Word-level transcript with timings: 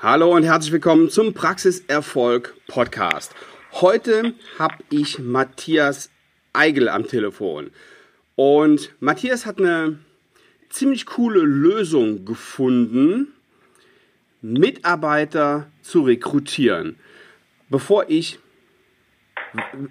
Hallo 0.00 0.32
und 0.36 0.44
herzlich 0.44 0.70
willkommen 0.70 1.10
zum 1.10 1.34
Praxiserfolg 1.34 2.54
Podcast. 2.68 3.34
Heute 3.72 4.34
habe 4.56 4.76
ich 4.90 5.18
Matthias 5.18 6.12
Eigel 6.52 6.88
am 6.88 7.08
Telefon. 7.08 7.72
Und 8.36 8.94
Matthias 9.00 9.44
hat 9.44 9.58
eine 9.58 9.98
ziemlich 10.68 11.04
coole 11.04 11.40
Lösung 11.40 12.24
gefunden, 12.24 13.34
Mitarbeiter 14.40 15.68
zu 15.82 16.02
rekrutieren. 16.02 16.96
Bevor 17.68 18.04
ich, 18.06 18.38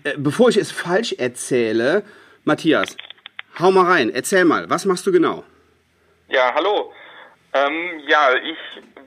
äh, 0.06 0.14
bevor 0.18 0.48
ich 0.48 0.56
es 0.56 0.72
falsch 0.72 1.16
erzähle, 1.18 2.04
Matthias, 2.46 2.96
hau 3.60 3.72
mal 3.74 3.92
rein, 3.92 4.10
erzähl 4.10 4.46
mal, 4.46 4.70
was 4.70 4.86
machst 4.86 5.06
du 5.06 5.12
genau? 5.12 5.44
Ja, 6.30 6.54
hallo. 6.56 6.94
Ähm, 7.52 8.00
ja, 8.08 8.34
ich, 8.36 8.58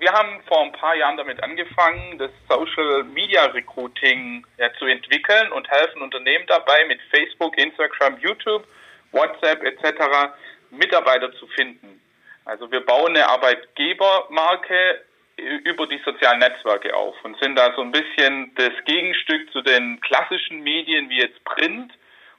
wir 0.00 0.12
haben 0.12 0.42
vor 0.48 0.62
ein 0.62 0.72
paar 0.72 0.96
Jahren 0.96 1.18
damit 1.18 1.42
angefangen, 1.42 2.18
das 2.18 2.30
Social 2.48 3.04
Media 3.04 3.44
Recruiting 3.44 4.46
ja, 4.56 4.72
zu 4.78 4.86
entwickeln 4.86 5.52
und 5.52 5.70
helfen 5.70 6.00
Unternehmen 6.00 6.46
dabei, 6.46 6.86
mit 6.86 7.00
Facebook, 7.14 7.56
Instagram, 7.58 8.18
YouTube, 8.18 8.66
WhatsApp 9.12 9.62
etc. 9.62 10.32
Mitarbeiter 10.70 11.30
zu 11.34 11.46
finden. 11.48 12.00
Also 12.46 12.70
wir 12.72 12.80
bauen 12.80 13.14
eine 13.14 13.28
Arbeitgebermarke 13.28 15.04
über 15.36 15.86
die 15.86 16.00
sozialen 16.04 16.38
Netzwerke 16.38 16.94
auf 16.94 17.14
und 17.22 17.38
sind 17.40 17.56
da 17.56 17.72
so 17.76 17.82
ein 17.82 17.92
bisschen 17.92 18.54
das 18.54 18.72
Gegenstück 18.86 19.52
zu 19.52 19.60
den 19.60 20.00
klassischen 20.00 20.60
Medien 20.60 21.10
wie 21.10 21.20
jetzt 21.20 21.44
Print 21.44 21.92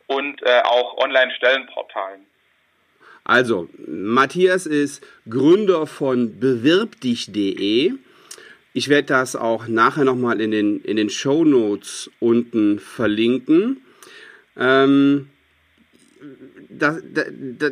und 0.07 0.41
äh, 0.43 0.61
auch 0.63 0.97
Online-Stellenportalen. 0.97 2.25
Also, 3.23 3.69
Matthias 3.87 4.65
ist 4.65 5.01
Gründer 5.29 5.87
von 5.87 6.39
bewirbdich.de. 6.39 7.93
Ich 8.73 8.89
werde 8.89 9.07
das 9.07 9.35
auch 9.35 9.67
nachher 9.67 10.05
nochmal 10.05 10.41
in 10.41 10.51
den, 10.51 10.81
in 10.81 10.95
den 10.95 11.09
Show 11.09 11.43
Notes 11.43 12.09
unten 12.19 12.79
verlinken. 12.79 13.81
Ähm, 14.57 15.27
das, 16.69 17.01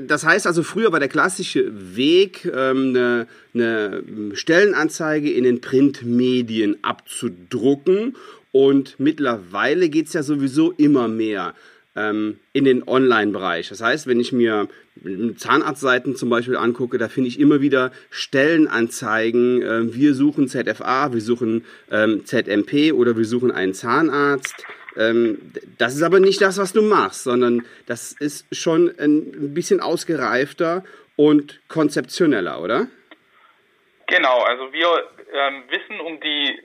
das, 0.08 0.26
heißt 0.26 0.46
also, 0.46 0.62
früher 0.64 0.92
war 0.92 1.00
der 1.00 1.08
klassische 1.08 1.96
Weg, 1.96 2.46
ähm, 2.46 2.90
eine, 2.90 3.28
eine 3.54 4.04
Stellenanzeige 4.34 5.32
in 5.32 5.46
den 5.46 5.62
Printmedien 5.62 6.78
abzudrucken. 6.84 8.16
Und 8.52 9.00
mittlerweile 9.00 9.90
geht 9.90 10.08
es 10.08 10.14
ja 10.14 10.24
sowieso 10.24 10.72
immer 10.72 11.08
mehr 11.08 11.54
ähm, 11.96 12.40
in 12.54 12.66
den 12.66 12.88
Online-Bereich. 12.88 13.70
Das 13.70 13.82
heißt, 13.82 14.08
wenn 14.08 14.20
ich 14.20 14.32
mir 14.32 14.68
Zahnarztseiten 15.38 16.16
zum 16.16 16.30
Beispiel 16.30 16.58
angucke, 16.58 16.98
da 16.98 17.08
finde 17.08 17.30
ich 17.30 17.40
immer 17.40 17.62
wieder 17.62 17.92
Stellenanzeigen. 18.10 19.62
Äh, 19.62 19.94
wir 19.94 20.14
suchen 20.14 20.48
ZFA, 20.48 21.14
wir 21.14 21.22
suchen 21.22 21.66
ähm, 21.92 22.26
ZMP 22.26 22.94
oder 22.94 23.18
wir 23.18 23.26
suchen 23.26 23.52
einen 23.52 23.74
Zahnarzt. 23.74 24.66
Ähm, 24.98 25.54
das 25.78 25.96
ist 25.96 26.04
aber 26.04 26.20
nicht 26.20 26.42
das, 26.42 26.58
was 26.58 26.74
du 26.74 26.82
machst, 26.82 27.24
sondern 27.24 27.66
das 27.86 28.12
ist 28.12 28.46
schon 28.56 28.94
ein 29.00 29.54
bisschen 29.54 29.80
ausgereifter 29.80 30.84
und 31.16 31.60
konzeptioneller, 31.68 32.62
oder? 32.62 32.88
Genau, 34.08 34.40
also 34.40 34.74
wir 34.74 34.88
ähm, 35.32 35.64
wissen 35.70 36.00
um 36.00 36.20
die 36.20 36.60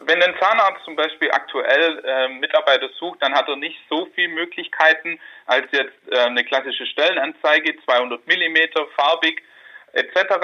wenn 0.00 0.22
ein 0.22 0.34
Zahnarzt 0.40 0.84
zum 0.84 0.96
Beispiel 0.96 1.30
aktuell 1.30 2.02
äh, 2.04 2.28
Mitarbeiter 2.28 2.88
sucht, 2.98 3.22
dann 3.22 3.34
hat 3.34 3.48
er 3.48 3.56
nicht 3.56 3.78
so 3.88 4.08
viele 4.14 4.28
Möglichkeiten 4.28 5.18
als 5.46 5.66
jetzt 5.72 5.96
äh, 6.10 6.18
eine 6.18 6.44
klassische 6.44 6.86
Stellenanzeige, 6.86 7.76
200 7.84 8.26
Millimeter, 8.26 8.86
farbig 8.96 9.42
etc. 9.92 10.34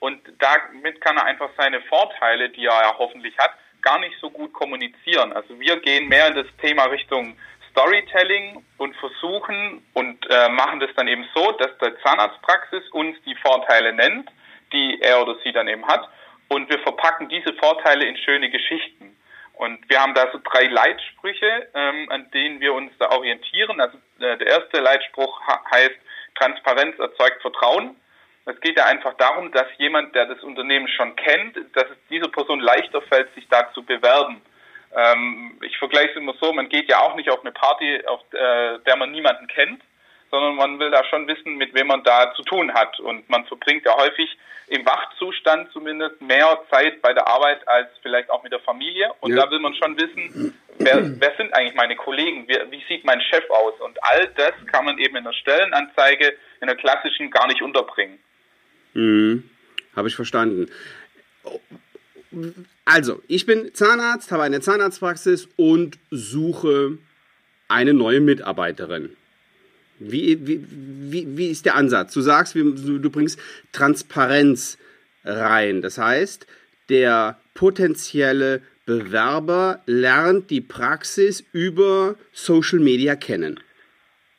Und 0.00 0.20
damit 0.38 1.00
kann 1.00 1.16
er 1.16 1.24
einfach 1.24 1.50
seine 1.56 1.80
Vorteile, 1.82 2.50
die 2.50 2.66
er 2.66 2.82
ja 2.82 2.94
hoffentlich 2.98 3.36
hat, 3.38 3.52
gar 3.82 3.98
nicht 3.98 4.16
so 4.20 4.30
gut 4.30 4.52
kommunizieren. 4.52 5.32
Also 5.32 5.58
wir 5.58 5.80
gehen 5.80 6.08
mehr 6.08 6.28
in 6.28 6.34
das 6.34 6.46
Thema 6.60 6.84
Richtung 6.84 7.38
Storytelling 7.70 8.64
und 8.76 8.96
versuchen 8.96 9.82
und 9.94 10.26
äh, 10.30 10.48
machen 10.48 10.80
das 10.80 10.90
dann 10.96 11.08
eben 11.08 11.26
so, 11.34 11.52
dass 11.52 11.76
der 11.78 11.98
Zahnarztpraxis 12.00 12.88
uns 12.90 13.16
die 13.24 13.36
Vorteile 13.36 13.92
nennt, 13.92 14.30
die 14.72 15.00
er 15.00 15.22
oder 15.22 15.36
sie 15.44 15.52
dann 15.52 15.68
eben 15.68 15.86
hat 15.86 16.08
und 16.48 16.68
wir 16.70 16.78
verpacken 16.80 17.28
diese 17.28 17.52
Vorteile 17.54 18.06
in 18.06 18.16
schöne 18.16 18.50
Geschichten. 18.50 19.16
Und 19.54 19.78
wir 19.90 20.00
haben 20.00 20.14
da 20.14 20.30
so 20.32 20.38
drei 20.42 20.64
Leitsprüche, 20.64 21.68
ähm, 21.74 22.10
an 22.10 22.30
denen 22.30 22.60
wir 22.60 22.72
uns 22.74 22.92
da 22.98 23.10
orientieren. 23.10 23.80
Also 23.80 23.98
äh, 24.20 24.36
der 24.38 24.46
erste 24.46 24.80
Leitspruch 24.80 25.40
heißt, 25.72 25.96
Transparenz 26.36 26.98
erzeugt 26.98 27.42
Vertrauen. 27.42 27.96
Es 28.46 28.58
geht 28.60 28.78
ja 28.78 28.86
einfach 28.86 29.14
darum, 29.14 29.52
dass 29.52 29.66
jemand, 29.76 30.14
der 30.14 30.26
das 30.26 30.42
Unternehmen 30.42 30.88
schon 30.88 31.14
kennt, 31.16 31.56
dass 31.74 31.84
es 31.90 31.96
dieser 32.08 32.28
Person 32.28 32.60
leichter 32.60 33.02
fällt, 33.02 33.34
sich 33.34 33.46
da 33.48 33.70
zu 33.72 33.82
bewerben. 33.82 34.40
Ähm, 34.94 35.58
ich 35.62 35.76
vergleiche 35.76 36.10
es 36.10 36.16
immer 36.16 36.34
so, 36.40 36.52
man 36.52 36.68
geht 36.68 36.88
ja 36.88 37.00
auch 37.00 37.14
nicht 37.16 37.28
auf 37.28 37.40
eine 37.40 37.52
Party, 37.52 38.06
auf 38.06 38.20
äh, 38.32 38.78
der 38.86 38.96
man 38.96 39.10
niemanden 39.10 39.48
kennt, 39.48 39.82
sondern 40.30 40.56
man 40.56 40.78
will 40.78 40.90
da 40.90 41.04
schon 41.04 41.26
wissen, 41.26 41.56
mit 41.56 41.74
wem 41.74 41.86
man 41.86 42.02
da 42.04 42.32
zu 42.34 42.42
tun 42.42 42.72
hat. 42.74 42.98
Und 43.00 43.28
man 43.28 43.44
verbringt 43.46 43.84
ja 43.84 43.96
häufig 43.96 44.28
im 44.68 44.84
Wachzustand 44.84 45.72
zumindest 45.72 46.20
mehr 46.20 46.58
Zeit 46.70 47.00
bei 47.00 47.12
der 47.12 47.26
Arbeit 47.26 47.66
als 47.66 47.88
vielleicht 48.02 48.30
auch 48.30 48.42
mit 48.42 48.52
der 48.52 48.60
Familie. 48.60 49.10
Und 49.20 49.32
ja. 49.32 49.44
da 49.44 49.50
will 49.50 49.60
man 49.60 49.74
schon 49.74 49.96
wissen, 49.96 50.54
wer, 50.78 51.20
wer 51.20 51.34
sind 51.36 51.52
eigentlich 51.54 51.74
meine 51.74 51.96
Kollegen, 51.96 52.46
wie, 52.48 52.58
wie 52.70 52.82
sieht 52.88 53.04
mein 53.04 53.20
Chef 53.22 53.48
aus? 53.50 53.74
Und 53.80 54.02
all 54.02 54.28
das 54.36 54.52
kann 54.66 54.84
man 54.84 54.98
eben 54.98 55.16
in 55.16 55.24
der 55.24 55.32
Stellenanzeige, 55.32 56.34
in 56.60 56.66
der 56.66 56.76
klassischen, 56.76 57.30
gar 57.30 57.46
nicht 57.46 57.62
unterbringen. 57.62 58.18
Mhm. 58.94 59.48
Habe 59.96 60.08
ich 60.08 60.14
verstanden. 60.14 60.70
Also, 62.84 63.22
ich 63.26 63.46
bin 63.46 63.74
Zahnarzt, 63.74 64.30
habe 64.30 64.42
eine 64.42 64.60
Zahnarztpraxis 64.60 65.48
und 65.56 65.98
suche 66.10 66.98
eine 67.68 67.94
neue 67.94 68.20
Mitarbeiterin. 68.20 69.16
Wie, 69.98 70.46
wie, 70.46 70.64
wie, 70.68 71.36
wie 71.36 71.50
ist 71.50 71.66
der 71.66 71.74
Ansatz? 71.74 72.14
Du 72.14 72.20
sagst, 72.20 72.54
du 72.54 73.10
bringst 73.10 73.40
Transparenz 73.72 74.78
rein. 75.24 75.82
Das 75.82 75.98
heißt, 75.98 76.46
der 76.88 77.38
potenzielle 77.54 78.62
Bewerber 78.86 79.80
lernt 79.86 80.50
die 80.50 80.60
Praxis 80.60 81.44
über 81.52 82.14
Social 82.32 82.78
Media 82.78 83.16
kennen. 83.16 83.60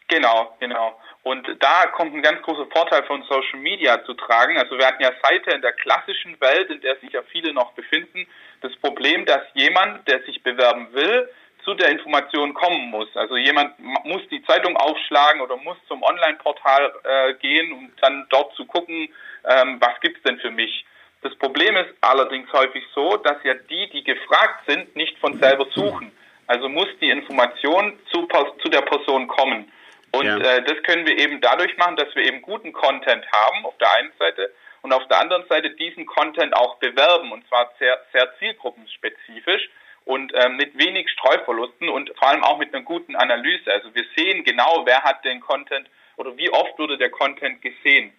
Genau, 0.08 0.56
genau. 0.60 1.00
Und 1.22 1.46
da 1.60 1.86
kommt 1.88 2.16
ein 2.16 2.24
ganz 2.24 2.42
großer 2.42 2.66
Vorteil 2.72 3.04
von 3.04 3.22
Social 3.24 3.60
Media 3.60 4.04
zu 4.06 4.16
tragen. 4.16 4.58
Also 4.58 4.78
wir 4.78 4.88
hatten 4.88 5.04
ja 5.04 5.12
Seite 5.22 5.52
in 5.52 5.62
der 5.62 5.74
klassischen 5.74 6.40
Welt, 6.42 6.72
in 6.72 6.82
der 6.82 6.96
sich 6.96 7.12
ja 7.12 7.22
viele 7.24 7.54
noch 7.54 7.74
befinden, 7.74 8.26
das 8.62 8.76
Problem, 8.78 9.26
dass 9.26 9.42
jemand, 9.54 10.08
der 10.08 10.24
sich 10.24 10.42
bewerben 10.42 10.88
will, 10.94 11.30
zu 11.64 11.74
der 11.74 11.90
Information 11.90 12.54
kommen 12.54 12.90
muss. 12.90 13.08
Also 13.16 13.38
jemand 13.38 13.78
muss 13.80 14.22
die 14.30 14.44
Zeitung 14.44 14.76
aufschlagen 14.78 15.42
oder 15.42 15.58
muss 15.58 15.78
zum 15.88 16.04
Online-Portal 16.04 16.94
äh, 17.04 17.34
gehen, 17.36 17.72
um 17.74 17.92
dann 18.02 18.26
dort 18.30 18.56
zu 18.56 18.66
gucken, 18.66 19.10
ähm, 19.46 19.78
was 19.80 19.94
es 20.02 20.22
denn 20.24 20.40
für 20.40 20.52
mich. 20.52 20.86
Das 21.22 21.36
Problem 21.36 21.76
ist 21.76 21.94
allerdings 22.02 22.52
häufig 22.54 22.84
so, 22.96 23.18
dass 23.18 23.38
ja 23.44 23.54
die, 23.54 23.90
die 23.90 24.04
gefragt 24.04 24.64
sind, 24.68 24.96
nicht 24.96 25.18
von 25.20 25.38
selber 25.40 25.68
suchen. 25.76 26.12
Also 26.48 26.70
muss 26.70 26.88
die 27.02 27.10
Information 27.10 28.00
zu, 28.12 28.28
zu 28.62 28.70
der 28.70 28.82
Person 28.82 29.28
kommen. 29.28 29.72
Und 30.12 30.26
ja. 30.26 30.38
äh, 30.38 30.64
das 30.64 30.82
können 30.84 31.06
wir 31.06 31.18
eben 31.20 31.42
dadurch 31.42 31.78
machen, 31.78 31.98
dass 31.98 32.16
wir 32.16 32.24
eben 32.24 32.42
guten 32.42 32.74
Content 32.74 33.26
haben 33.32 33.66
auf 33.66 33.78
der 33.78 33.94
einen 33.94 34.12
Seite 34.18 34.52
und 34.82 34.94
auf 34.94 35.08
der 35.08 35.20
anderen 35.20 35.46
Seite 35.48 35.72
diesen 35.72 36.06
Content 36.06 36.56
auch 36.56 36.78
bewerben 36.78 37.32
und 37.32 37.48
zwar 37.48 37.72
sehr, 37.80 38.00
sehr 38.14 38.34
zielgruppenspezifisch 38.40 39.70
und 40.10 40.34
ähm, 40.34 40.58
mit 40.58 40.76
wenig 40.76 41.08
Streuverlusten 41.12 41.88
und 41.88 42.10
vor 42.18 42.30
allem 42.30 42.44
auch 42.44 42.58
mit 42.58 42.74
einer 42.74 42.84
guten 42.84 43.16
Analyse. 43.16 43.72
Also 43.72 43.94
wir 43.94 44.04
sehen 44.18 44.44
genau, 44.44 44.82
wer 44.86 45.04
hat 45.04 45.24
den 45.24 45.40
Content 45.40 45.88
oder 46.18 46.36
wie 46.36 46.50
oft 46.50 46.80
wurde 46.80 46.98
der 46.98 47.12
Content 47.12 47.62
gesehen. 47.62 48.12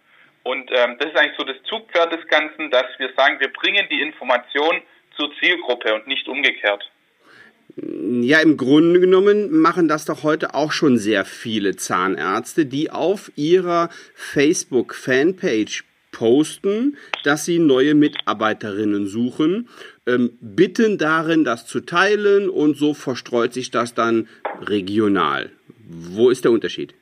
Und 0.45 0.71
ähm, 0.71 0.97
das 1.01 1.11
ist 1.11 1.19
eigentlich 1.19 1.37
so 1.37 1.43
das 1.43 1.57
Zugpferd 1.65 2.13
des 2.13 2.25
Ganzen, 2.29 2.71
dass 2.71 2.87
wir 2.99 3.11
sagen, 3.17 3.41
wir 3.41 3.53
bringen 3.53 3.89
die 3.91 4.03
Information 4.03 4.83
zur 5.17 5.33
Zielgruppe 5.41 5.93
und 5.93 6.07
nicht 6.07 6.29
umgekehrt. 6.29 6.89
Ja, 7.75 8.39
im 8.41 8.57
Grunde 8.57 9.01
genommen 9.01 9.51
machen 9.51 9.89
das 9.89 10.05
doch 10.05 10.23
heute 10.23 10.55
auch 10.55 10.71
schon 10.71 10.97
sehr 10.97 11.25
viele 11.25 11.75
Zahnärzte, 11.75 12.67
die 12.67 12.93
auf 12.93 13.33
ihrer 13.35 13.89
Facebook-Fanpage 14.15 15.90
posten, 16.21 16.99
dass 17.25 17.47
sie 17.47 17.59
neue 17.59 17.95
Mitarbeiterinnen 17.95 19.07
suchen, 19.07 19.71
ähm, 20.07 20.37
bitten 20.43 20.99
darin, 20.99 21.45
das 21.45 21.67
zu 21.67 21.81
teilen 21.81 22.51
und 22.51 22.77
so 22.77 22.93
verstreut 22.93 23.55
sich 23.55 23.71
das 23.71 23.95
dann 23.95 24.29
regional. 24.61 25.51
Wo 25.89 26.29
ist 26.29 26.45
der 26.45 26.53
Unterschied? 26.53 26.95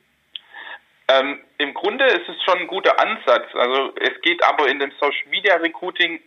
Ähm, 1.09 1.39
Im 1.57 1.73
Grunde 1.73 2.05
ist 2.05 2.29
es 2.29 2.41
schon 2.45 2.59
ein 2.59 2.67
guter 2.67 2.97
Ansatz. 2.97 3.53
Also 3.55 3.91
es 3.99 4.21
geht 4.21 4.41
aber 4.45 4.69
in 4.69 4.79
dem 4.79 4.91
Social 5.01 5.27
Media 5.29 5.55
Recruiting 5.55 6.21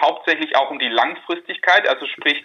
hauptsächlich 0.00 0.54
auch 0.54 0.70
um 0.70 0.78
die 0.78 0.88
Langfristigkeit. 0.88 1.88
Also 1.88 2.06
sprich, 2.06 2.44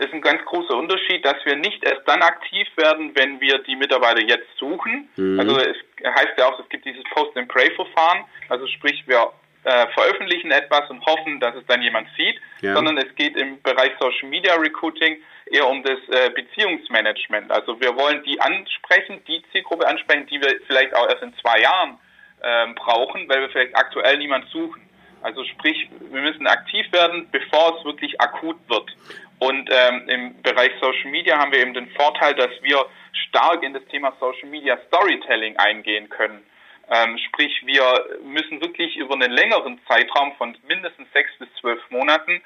ist 0.00 0.12
ein 0.12 0.20
ganz 0.20 0.44
großer 0.44 0.76
Unterschied, 0.76 1.24
dass 1.24 1.36
wir 1.44 1.56
nicht 1.56 1.82
erst 1.82 2.06
dann 2.06 2.22
aktiv 2.22 2.68
werden, 2.76 3.12
wenn 3.14 3.40
wir 3.40 3.58
die 3.60 3.76
Mitarbeiter 3.76 4.20
jetzt 4.20 4.48
suchen. 4.58 5.08
Mhm. 5.16 5.40
Also 5.40 5.58
es 5.58 5.76
heißt 6.04 6.32
ja 6.36 6.46
auch, 6.46 6.60
es 6.60 6.68
gibt 6.68 6.84
dieses 6.84 7.02
Post-and-Pray-Verfahren. 7.14 8.24
Also 8.48 8.66
sprich, 8.66 9.02
wir 9.06 9.32
äh, 9.64 9.86
veröffentlichen 9.88 10.50
etwas 10.50 10.88
und 10.90 11.04
hoffen, 11.04 11.40
dass 11.40 11.54
es 11.54 11.66
dann 11.66 11.82
jemand 11.82 12.08
sieht, 12.16 12.40
ja. 12.60 12.74
sondern 12.74 12.98
es 12.98 13.14
geht 13.16 13.36
im 13.36 13.60
Bereich 13.62 13.92
Social 13.98 14.28
Media 14.28 14.54
Recruiting 14.54 15.18
eher 15.46 15.66
um 15.66 15.82
das 15.82 15.98
äh, 16.08 16.30
Beziehungsmanagement. 16.30 17.50
Also 17.50 17.80
wir 17.80 17.96
wollen 17.96 18.22
die 18.24 18.40
ansprechen, 18.40 19.22
die 19.26 19.42
Zielgruppe 19.52 19.86
ansprechen, 19.86 20.26
die 20.26 20.40
wir 20.40 20.60
vielleicht 20.66 20.94
auch 20.94 21.08
erst 21.08 21.22
in 21.22 21.34
zwei 21.38 21.60
Jahren 21.60 21.98
ähm, 22.42 22.74
brauchen, 22.74 23.28
weil 23.28 23.40
wir 23.40 23.48
vielleicht 23.50 23.76
aktuell 23.76 24.18
niemand 24.18 24.48
suchen. 24.50 24.87
Also 25.22 25.44
sprich, 25.44 25.88
wir 26.00 26.20
müssen 26.20 26.46
aktiv 26.46 26.90
werden, 26.92 27.28
bevor 27.30 27.78
es 27.78 27.84
wirklich 27.84 28.20
akut 28.20 28.56
wird. 28.68 28.90
Und 29.38 29.70
ähm, 29.72 30.08
im 30.08 30.42
Bereich 30.42 30.72
Social 30.80 31.10
Media 31.10 31.38
haben 31.38 31.52
wir 31.52 31.60
eben 31.60 31.74
den 31.74 31.90
Vorteil, 31.90 32.34
dass 32.34 32.50
wir 32.62 32.84
stark 33.28 33.62
in 33.62 33.72
das 33.72 33.84
Thema 33.86 34.12
Social 34.18 34.48
Media 34.48 34.78
Storytelling 34.88 35.56
eingehen 35.56 36.08
können. 36.08 36.44
Ähm, 36.90 37.18
sprich, 37.18 37.52
wir 37.66 38.18
müssen 38.22 38.60
wirklich 38.60 38.96
über 38.96 39.14
einen 39.14 39.30
längeren 39.30 39.78
Zeitraum 39.86 40.34
von 40.36 40.56
mindestens 40.66 41.06
sechs 41.12 41.30
bis 41.38 41.48
zwölf 41.60 41.80
Monaten 41.90 42.40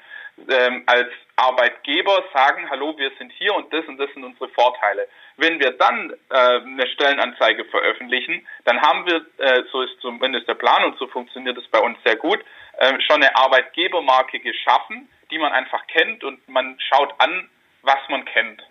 ähm, 0.49 0.83
als 0.85 1.09
Arbeitgeber 1.37 2.23
sagen, 2.33 2.69
hallo, 2.69 2.97
wir 2.97 3.11
sind 3.17 3.31
hier 3.33 3.55
und 3.55 3.71
das 3.71 3.85
und 3.85 3.97
das 3.97 4.11
sind 4.13 4.23
unsere 4.23 4.49
Vorteile. 4.49 5.07
Wenn 5.37 5.59
wir 5.59 5.71
dann 5.71 6.13
äh, 6.29 6.35
eine 6.35 6.87
Stellenanzeige 6.87 7.65
veröffentlichen, 7.65 8.45
dann 8.65 8.81
haben 8.81 9.05
wir, 9.05 9.25
äh, 9.37 9.63
so 9.71 9.81
ist 9.81 9.99
zumindest 10.01 10.47
der 10.47 10.55
Plan 10.55 10.83
und 10.83 10.97
so 10.99 11.07
funktioniert 11.07 11.57
es 11.57 11.67
bei 11.67 11.79
uns 11.79 11.97
sehr 12.03 12.17
gut, 12.17 12.39
äh, 12.77 12.93
schon 13.01 13.21
eine 13.21 13.35
Arbeitgebermarke 13.35 14.39
geschaffen, 14.39 15.07
die 15.31 15.37
man 15.37 15.51
einfach 15.51 15.85
kennt 15.87 16.23
und 16.23 16.47
man 16.47 16.77
schaut 16.89 17.13
an, 17.19 17.49
was 17.81 17.99
man 18.09 18.25
kennt. 18.25 18.61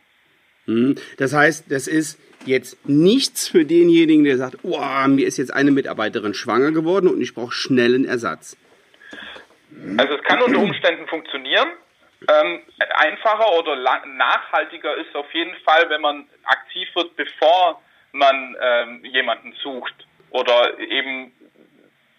Mhm. 0.67 0.97
Das 1.19 1.35
heißt, 1.35 1.71
das 1.71 1.87
ist 1.87 2.19
jetzt 2.47 2.89
nichts 2.89 3.49
für 3.49 3.65
denjenigen, 3.65 4.25
der 4.25 4.37
sagt, 4.37 4.59
oh, 4.63 4.81
mir 5.09 5.27
ist 5.27 5.39
jetzt 5.39 5.53
eine 5.53 5.71
Mitarbeiterin 5.71 6.35
schwanger 6.35 6.73
geworden 6.73 7.09
und 7.09 7.21
ich 7.21 7.35
brauche 7.35 7.53
schnellen 7.53 8.05
Ersatz. 8.05 8.57
Also 9.97 10.15
es 10.15 10.23
kann 10.25 10.43
unter 10.43 10.59
Umständen 10.59 11.07
funktionieren. 11.07 11.69
Ähm, 12.29 12.61
einfacher 12.95 13.53
oder 13.59 13.77
nachhaltiger 13.77 14.97
ist 14.97 15.15
auf 15.17 15.33
jeden 15.35 15.57
Fall, 15.65 15.89
wenn 15.91 16.01
man 16.01 16.27
aktiv 16.45 16.89
wird, 16.95 17.17
bevor 17.17 17.83
man 18.13 18.57
ähm, 18.61 19.05
jemanden 19.05 19.55
sucht 19.63 19.95
oder 20.31 20.79
eben 20.79 21.33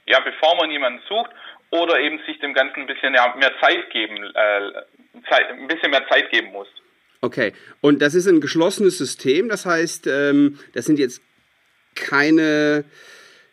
ja, 0.06 0.20
bevor 0.20 0.56
man 0.58 0.70
jemanden 0.70 1.02
sucht 1.08 1.32
oder 1.74 2.00
eben 2.00 2.20
sich 2.28 2.40
dem 2.40 2.54
Ganzen 2.54 2.81
ein 2.81 2.88
bisschen 2.88 3.14
mehr 3.14 3.52
Zeit 3.60 3.90
geben, 3.90 4.24
äh, 4.24 4.72
Zeit, 5.28 5.50
ein 5.50 5.68
bisschen 5.68 5.90
mehr 5.90 6.08
Zeit 6.08 6.30
geben 6.30 6.52
muss. 6.52 6.68
Okay, 7.22 7.54
und 7.81 8.02
das 8.02 8.14
ist 8.14 8.28
ein 8.28 8.42
geschlossenes 8.42 9.00
System, 9.00 9.50
das 9.50 9.66
heißt, 9.66 10.06
ähm, 10.06 10.60
das 10.74 10.86
sind 10.86 11.00
jetzt 11.00 11.22
keine, 11.96 12.84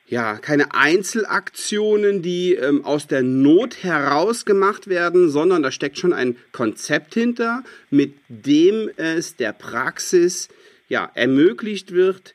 ja, 0.07 0.37
keine 0.37 0.75
Einzelaktionen, 0.75 2.21
die 2.21 2.55
ähm, 2.55 2.85
aus 2.85 3.07
der 3.07 3.23
Not 3.23 3.83
heraus 3.83 4.45
gemacht 4.45 4.89
werden, 4.89 5.31
sondern 5.31 5.63
da 5.63 5.73
steckt 5.73 5.99
schon 5.99 6.13
ein 6.13 6.37
Konzept 6.53 7.15
hinter, 7.15 7.65
mit 7.89 8.15
dem 8.29 8.91
es 8.97 9.37
der 9.37 9.55
Praxis 9.55 10.49
ja, 10.89 11.11
ermöglicht 11.15 11.93
wird, 11.93 12.35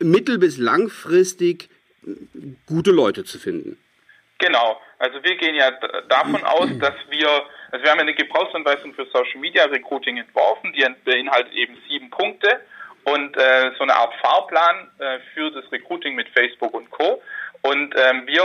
mittel- 0.00 0.38
bis 0.38 0.58
langfristig 0.58 1.68
gute 2.66 2.90
Leute 2.90 3.24
zu 3.24 3.38
finden. 3.38 3.76
Genau, 4.44 4.78
also 4.98 5.22
wir 5.24 5.36
gehen 5.36 5.54
ja 5.54 5.70
davon 6.08 6.44
aus, 6.44 6.68
dass 6.78 6.94
wir 7.08 7.46
also 7.74 7.82
wir 7.82 7.90
haben 7.90 8.00
eine 8.00 8.14
Gebrauchsanweisung 8.14 8.94
für 8.94 9.04
Social 9.06 9.40
Media 9.40 9.64
Recruiting 9.64 10.18
entworfen, 10.18 10.72
die 10.74 10.86
beinhaltet 11.04 11.52
eben 11.54 11.76
sieben 11.88 12.08
Punkte 12.08 12.60
und 13.02 13.36
äh, 13.36 13.72
so 13.76 13.82
eine 13.82 13.96
Art 13.96 14.14
Fahrplan 14.22 14.90
äh, 14.98 15.18
für 15.34 15.50
das 15.50 15.64
Recruiting 15.72 16.14
mit 16.14 16.28
Facebook 16.28 16.72
und 16.72 16.88
Co. 16.92 17.20
Und 17.62 17.92
ähm, 17.96 18.28
wir 18.28 18.44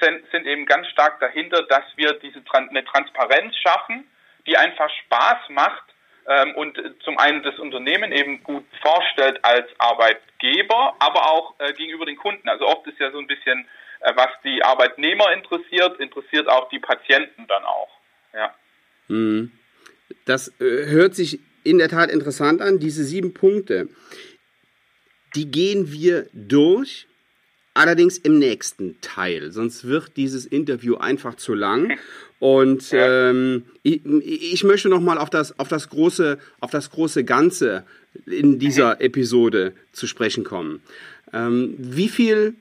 sind, 0.00 0.30
sind 0.30 0.46
eben 0.46 0.64
ganz 0.64 0.86
stark 0.88 1.18
dahinter, 1.18 1.62
dass 1.62 1.82
wir 1.96 2.12
diese 2.22 2.40
eine 2.52 2.84
Transparenz 2.84 3.56
schaffen, 3.56 4.08
die 4.46 4.56
einfach 4.56 4.90
Spaß 5.06 5.48
macht 5.48 5.82
ähm, 6.28 6.54
und 6.54 6.78
zum 7.02 7.18
einen 7.18 7.42
das 7.42 7.58
Unternehmen 7.58 8.12
eben 8.12 8.44
gut 8.44 8.64
vorstellt 8.80 9.44
als 9.44 9.68
Arbeitgeber, 9.78 10.94
aber 11.00 11.32
auch 11.32 11.54
äh, 11.58 11.72
gegenüber 11.72 12.06
den 12.06 12.16
Kunden. 12.16 12.48
Also 12.48 12.66
oft 12.68 12.86
ist 12.86 13.00
ja 13.00 13.10
so 13.10 13.18
ein 13.18 13.26
bisschen, 13.26 13.66
was 14.02 14.30
die 14.44 14.62
Arbeitnehmer 14.62 15.32
interessiert, 15.32 16.00
interessiert 16.00 16.48
auch 16.48 16.68
die 16.68 16.78
Patienten 16.78 17.46
dann 17.46 17.64
auch. 17.64 17.88
Ja. 18.34 18.54
Mhm. 19.08 19.52
Das 20.24 20.48
äh, 20.60 20.86
hört 20.86 21.14
sich 21.14 21.40
in 21.64 21.78
der 21.78 21.88
Tat 21.88 22.10
interessant 22.10 22.60
an. 22.60 22.78
Diese 22.78 23.04
sieben 23.04 23.34
Punkte, 23.34 23.88
die 25.34 25.50
gehen 25.50 25.92
wir 25.92 26.26
durch. 26.32 27.06
Allerdings 27.74 28.18
im 28.18 28.38
nächsten 28.38 29.00
Teil, 29.00 29.50
sonst 29.50 29.86
wird 29.86 30.18
dieses 30.18 30.44
Interview 30.44 30.96
einfach 30.96 31.36
zu 31.36 31.54
lang. 31.54 31.98
Und 32.38 32.90
ähm, 32.92 33.64
ich, 33.82 34.04
ich, 34.04 34.64
möchte 34.64 34.88
noch 34.88 35.00
mal 35.00 35.16
auf 35.16 35.30
das, 35.30 35.58
auf 35.58 35.68
das 35.68 35.88
große, 35.88 36.38
auf 36.60 36.70
das 36.70 36.90
große 36.90 37.24
Ganze 37.24 37.86
in 38.26 38.58
dieser 38.58 39.00
Episode 39.00 39.74
zu 39.92 40.06
sprechen 40.06 40.44
kommen. 40.44 40.82
Ähm, 41.32 41.76
wie 41.78 42.08
viel 42.08 42.56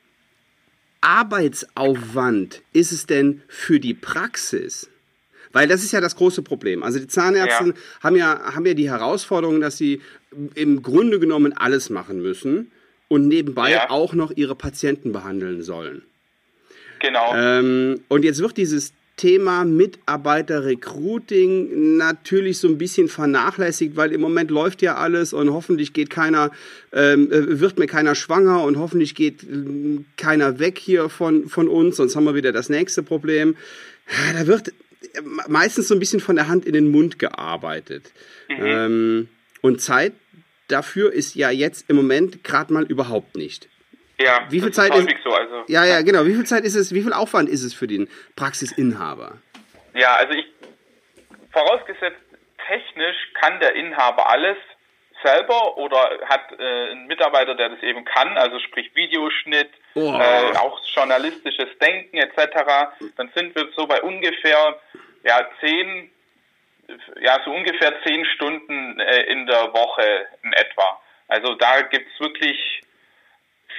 Arbeitsaufwand 1.01 2.61
ist 2.73 2.91
es 2.91 3.07
denn 3.07 3.41
für 3.47 3.79
die 3.79 3.93
Praxis, 3.93 4.89
weil 5.51 5.67
das 5.67 5.83
ist 5.83 5.91
ja 5.91 5.99
das 5.99 6.15
große 6.15 6.43
Problem. 6.43 6.83
Also 6.83 6.99
die 6.99 7.07
Zahnärzte 7.07 7.69
ja. 7.69 7.73
haben 8.01 8.15
ja 8.15 8.55
haben 8.55 8.65
ja 8.65 8.73
die 8.73 8.89
Herausforderung, 8.89 9.59
dass 9.59 9.77
sie 9.77 10.01
im 10.55 10.81
Grunde 10.81 11.19
genommen 11.19 11.53
alles 11.53 11.89
machen 11.89 12.21
müssen 12.21 12.71
und 13.07 13.27
nebenbei 13.27 13.71
ja. 13.71 13.89
auch 13.89 14.13
noch 14.13 14.31
ihre 14.31 14.55
Patienten 14.55 15.11
behandeln 15.11 15.63
sollen. 15.63 16.03
Genau. 16.99 17.35
Ähm, 17.35 18.01
und 18.07 18.23
jetzt 18.23 18.39
wird 18.39 18.57
dieses 18.57 18.93
Thema 19.21 19.63
Mitarbeiter-Recruiting 19.65 21.97
natürlich 21.97 22.57
so 22.57 22.67
ein 22.67 22.79
bisschen 22.79 23.07
vernachlässigt, 23.07 23.95
weil 23.95 24.13
im 24.13 24.21
Moment 24.21 24.49
läuft 24.49 24.81
ja 24.81 24.95
alles 24.95 25.31
und 25.31 25.53
hoffentlich 25.53 25.93
geht 25.93 26.09
keiner, 26.09 26.49
ähm, 26.91 27.31
äh, 27.31 27.59
wird 27.59 27.77
mir 27.77 27.85
keiner 27.85 28.15
schwanger 28.15 28.63
und 28.63 28.79
hoffentlich 28.79 29.13
geht 29.13 29.43
äh, 29.43 29.99
keiner 30.17 30.57
weg 30.57 30.79
hier 30.79 31.07
von, 31.07 31.47
von 31.49 31.67
uns, 31.67 31.97
sonst 31.97 32.15
haben 32.15 32.23
wir 32.23 32.33
wieder 32.33 32.51
das 32.51 32.69
nächste 32.69 33.03
Problem. 33.03 33.55
Da 34.33 34.47
wird 34.47 34.73
meistens 35.47 35.87
so 35.87 35.93
ein 35.93 35.99
bisschen 35.99 36.19
von 36.19 36.35
der 36.35 36.47
Hand 36.47 36.65
in 36.65 36.73
den 36.73 36.89
Mund 36.89 37.19
gearbeitet. 37.19 38.11
Mhm. 38.49 38.55
Ähm, 38.59 39.27
und 39.61 39.81
Zeit 39.81 40.13
dafür 40.67 41.13
ist 41.13 41.35
ja 41.35 41.51
jetzt 41.51 41.85
im 41.89 41.95
Moment 41.95 42.43
gerade 42.43 42.73
mal 42.73 42.85
überhaupt 42.85 43.37
nicht. 43.37 43.69
Ja, 44.23 44.45
wie 44.49 44.59
viel 44.59 44.71
Zeit 44.71 44.93
ist, 44.95 45.11
ist 45.11 45.23
so, 45.23 45.33
also, 45.33 45.63
ja, 45.67 45.85
ja, 45.85 46.01
genau. 46.01 46.25
Wie 46.25 46.33
viel 46.33 46.45
Zeit 46.45 46.63
ist 46.63 46.75
es, 46.75 46.93
wie 46.93 47.01
viel 47.01 47.13
Aufwand 47.13 47.49
ist 47.49 47.63
es 47.63 47.73
für 47.73 47.87
den 47.87 48.09
Praxisinhaber? 48.35 49.37
Ja, 49.93 50.15
also 50.15 50.33
ich, 50.33 50.45
vorausgesetzt, 51.51 52.19
technisch 52.67 53.17
kann 53.39 53.59
der 53.59 53.75
Inhaber 53.75 54.29
alles 54.29 54.57
selber 55.23 55.77
oder 55.77 56.19
hat 56.25 56.51
äh, 56.57 56.91
einen 56.91 57.07
Mitarbeiter, 57.07 57.55
der 57.55 57.69
das 57.69 57.83
eben 57.83 58.05
kann, 58.05 58.37
also 58.37 58.59
sprich 58.59 58.93
Videoschnitt, 58.95 59.69
oh. 59.95 60.13
äh, 60.13 60.57
auch 60.57 60.79
journalistisches 60.95 61.77
Denken 61.79 62.17
etc., 62.17 62.91
dann 63.17 63.31
sind 63.35 63.55
wir 63.55 63.69
so 63.75 63.85
bei 63.87 64.01
ungefähr 64.01 64.79
ja 65.23 65.47
zehn, 65.59 66.09
ja 67.21 67.39
so 67.45 67.51
ungefähr 67.51 67.93
zehn 68.03 68.25
Stunden 68.25 68.99
äh, 68.99 69.23
in 69.23 69.45
der 69.45 69.73
Woche 69.73 70.27
in 70.43 70.53
etwa. 70.53 71.01
Also 71.27 71.55
da 71.55 71.81
gibt's 71.81 72.19
wirklich 72.19 72.81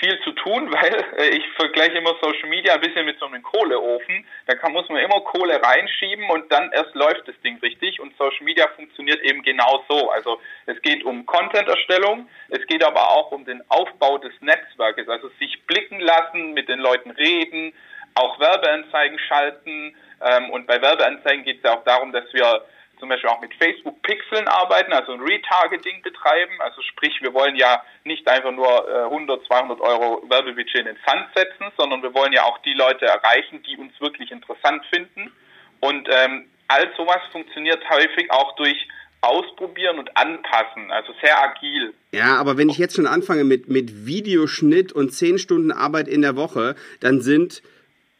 viel 0.02 0.18
zu 0.22 0.32
tun, 0.32 0.72
weil 0.72 1.04
äh, 1.18 1.36
ich 1.36 1.44
vergleiche 1.52 1.98
immer 1.98 2.14
Social 2.20 2.48
Media 2.48 2.74
ein 2.74 2.80
bisschen 2.80 3.06
mit 3.06 3.18
so 3.18 3.26
einem 3.26 3.42
Kohleofen. 3.42 4.26
Da 4.46 4.54
kann, 4.54 4.72
muss 4.72 4.88
man 4.88 4.98
immer 4.98 5.20
Kohle 5.20 5.62
reinschieben 5.62 6.28
und 6.30 6.50
dann 6.50 6.70
erst 6.72 6.94
läuft 6.94 7.28
das 7.28 7.40
Ding 7.42 7.58
richtig. 7.58 8.00
Und 8.00 8.16
Social 8.16 8.44
Media 8.44 8.68
funktioniert 8.74 9.20
eben 9.22 9.42
genau 9.42 9.84
so. 9.88 10.10
Also 10.10 10.40
es 10.66 10.80
geht 10.82 11.04
um 11.04 11.24
Content-Erstellung, 11.26 12.28
es 12.48 12.66
geht 12.66 12.84
aber 12.84 13.10
auch 13.10 13.30
um 13.30 13.44
den 13.44 13.62
Aufbau 13.68 14.18
des 14.18 14.32
Netzwerkes, 14.40 15.08
also 15.08 15.28
sich 15.38 15.62
blicken 15.66 16.00
lassen, 16.00 16.52
mit 16.52 16.68
den 16.68 16.80
Leuten 16.80 17.10
reden, 17.12 17.72
auch 18.14 18.38
Werbeanzeigen 18.40 19.18
schalten. 19.20 19.94
Ähm, 20.20 20.50
und 20.50 20.66
bei 20.66 20.80
Werbeanzeigen 20.82 21.44
geht 21.44 21.58
es 21.58 21.62
ja 21.62 21.76
auch 21.76 21.84
darum, 21.84 22.12
dass 22.12 22.32
wir 22.32 22.64
zum 23.02 23.08
Beispiel 23.08 23.30
auch 23.30 23.40
mit 23.40 23.52
Facebook-Pixeln 23.54 24.46
arbeiten, 24.46 24.92
also 24.92 25.10
ein 25.10 25.20
Retargeting 25.20 26.02
betreiben. 26.02 26.52
Also 26.60 26.80
sprich, 26.82 27.12
wir 27.20 27.34
wollen 27.34 27.56
ja 27.56 27.82
nicht 28.04 28.28
einfach 28.28 28.52
nur 28.52 28.88
100, 29.06 29.42
äh, 29.42 29.46
200 29.48 29.80
Euro 29.80 30.22
Werbebudget 30.28 30.76
in 30.76 30.84
den 30.84 30.98
Sand 31.04 31.26
setzen, 31.34 31.72
sondern 31.76 32.00
wir 32.00 32.14
wollen 32.14 32.32
ja 32.32 32.44
auch 32.44 32.58
die 32.58 32.74
Leute 32.74 33.06
erreichen, 33.06 33.60
die 33.64 33.76
uns 33.76 33.92
wirklich 34.00 34.30
interessant 34.30 34.84
finden. 34.86 35.32
Und 35.80 36.08
ähm, 36.12 36.46
all 36.68 36.92
sowas 36.96 37.18
funktioniert 37.32 37.82
häufig 37.90 38.30
auch 38.30 38.54
durch 38.54 38.86
Ausprobieren 39.20 39.98
und 39.98 40.16
Anpassen, 40.16 40.92
also 40.92 41.12
sehr 41.22 41.40
agil. 41.42 41.94
Ja, 42.12 42.36
aber 42.36 42.56
wenn 42.56 42.68
ich 42.68 42.78
jetzt 42.78 42.94
schon 42.94 43.06
anfange 43.08 43.42
mit, 43.42 43.68
mit 43.68 44.06
Videoschnitt 44.06 44.92
und 44.92 45.12
10 45.12 45.38
Stunden 45.38 45.72
Arbeit 45.72 46.06
in 46.06 46.22
der 46.22 46.36
Woche, 46.36 46.76
dann 47.00 47.20
sind 47.20 47.62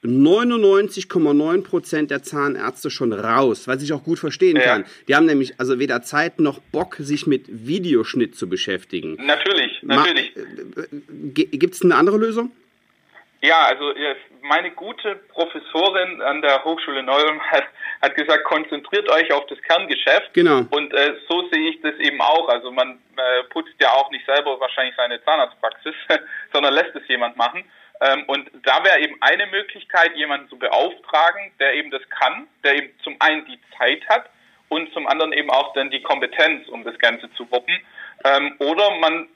99,9 0.04 1.62
Prozent 1.64 2.11
der 2.11 2.23
Zahnärzte 2.23 2.90
schon 2.90 3.12
raus, 3.12 3.68
was 3.68 3.82
ich 3.82 3.92
auch 3.92 4.02
gut 4.02 4.18
verstehen 4.18 4.56
ja. 4.56 4.62
kann. 4.62 4.85
Die 5.06 5.14
haben 5.14 5.26
nämlich 5.26 5.61
also 5.61 5.78
weder 5.78 6.02
Zeit 6.02 6.40
noch 6.40 6.59
Bock, 6.73 6.97
sich 6.99 7.26
mit 7.26 7.44
Videoschnitt 7.49 8.37
zu 8.37 8.49
beschäftigen. 8.49 9.16
Natürlich, 9.25 9.82
natürlich. 9.82 10.37
Äh, 10.37 11.56
Gibt 11.56 11.75
es 11.75 11.82
eine 11.82 11.94
andere 11.94 12.16
Lösung? 12.16 12.50
Ja, 13.44 13.66
also 13.66 13.92
meine 14.42 14.71
gute 14.71 15.16
Professorin 15.28 16.21
an 16.23 16.42
der 16.42 16.62
Hochschule 16.64 17.02
Neuem 17.02 17.40
hat, 17.50 17.64
hat 18.00 18.14
gesagt, 18.14 18.44
konzentriert 18.44 19.09
euch 19.09 19.32
auf 19.32 19.47
das 19.47 19.61
Kerngeschäft. 19.62 20.32
Genau. 20.32 20.62
Und 20.71 20.92
äh, 20.94 21.14
so 21.28 21.49
sehe 21.50 21.71
ich 21.71 21.80
das 21.80 21.94
eben 21.97 22.21
auch. 22.21 22.49
Also 22.49 22.71
man 22.71 23.00
äh, 23.16 23.44
putzt 23.50 23.75
ja 23.80 23.90
auch 23.90 24.11
nicht 24.11 24.26
selber 24.26 24.61
wahrscheinlich 24.61 24.94
seine 24.97 25.23
Zahnarztpraxis, 25.25 25.94
sondern 26.52 26.75
lässt 26.75 26.94
es 26.94 27.06
jemand 27.09 27.37
machen. 27.37 27.64
Ähm, 28.02 28.25
und 28.26 28.50
da 28.64 28.85
wäre 28.85 29.00
eben 29.00 29.16
eine 29.21 29.47
Möglichkeit, 29.47 30.16
jemanden 30.16 30.49
zu 30.49 30.59
beauftragen, 30.59 31.52
der 31.61 31.75
eben 31.75 31.90
das 31.90 32.02
kann, 32.09 32.49
der 32.64 32.75
eben 32.75 32.90
zum 33.04 33.16
einen 33.21 33.47
die 33.47 33.61
Zeit 33.78 34.06
hat 34.09 34.28
und 34.68 34.92
zum 34.92 35.06
anderen 35.06 35.32
eben 35.32 35.50
auch 35.50 35.73
dann 35.75 35.90
die 35.90 36.02
Kompetenz, 36.02 36.66
um 36.68 36.82
das 36.82 36.99
Ganze 36.99 37.32
zu 37.35 37.49
wuppen. 37.50 37.78
Ähm, 38.25 38.56
oder 38.59 38.90
man, 38.97 39.28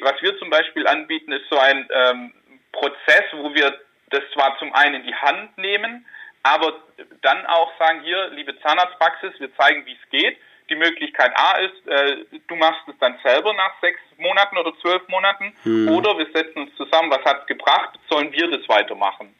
was 0.00 0.22
wir 0.22 0.38
zum 0.38 0.48
Beispiel 0.48 0.86
anbieten, 0.86 1.32
ist 1.32 1.48
so 1.50 1.58
ein 1.58 1.86
ähm, 1.90 2.32
Prozess, 2.72 3.24
wo 3.32 3.52
wir 3.54 3.78
das 4.10 4.22
zwar 4.32 4.58
zum 4.58 4.72
einen 4.74 4.96
in 4.96 5.06
die 5.06 5.14
Hand 5.14 5.58
nehmen, 5.58 6.06
aber 6.42 6.80
dann 7.22 7.44
auch 7.46 7.72
sagen, 7.78 8.02
hier, 8.02 8.28
liebe 8.30 8.58
Zahnarztpraxis, 8.60 9.32
wir 9.40 9.54
zeigen, 9.56 9.84
wie 9.84 9.98
es 10.00 10.10
geht. 10.10 10.38
Die 10.68 10.74
Möglichkeit 10.74 11.32
A 11.36 11.58
ist, 11.58 11.86
äh, 11.86 12.24
du 12.48 12.56
machst 12.56 12.82
es 12.88 12.98
dann 12.98 13.18
selber 13.22 13.52
nach 13.52 13.80
sechs 13.80 14.00
Monaten 14.18 14.56
oder 14.56 14.72
zwölf 14.80 15.06
Monaten, 15.08 15.54
hm. 15.62 15.88
oder 15.90 16.18
wir 16.18 16.26
setzen 16.34 16.62
uns 16.62 16.74
zusammen, 16.76 17.10
was 17.10 17.24
hat 17.24 17.42
es 17.42 17.46
gebracht, 17.46 17.98
sollen 18.10 18.32
wir 18.32 18.50
das 18.50 18.68
weitermachen. 18.68 19.34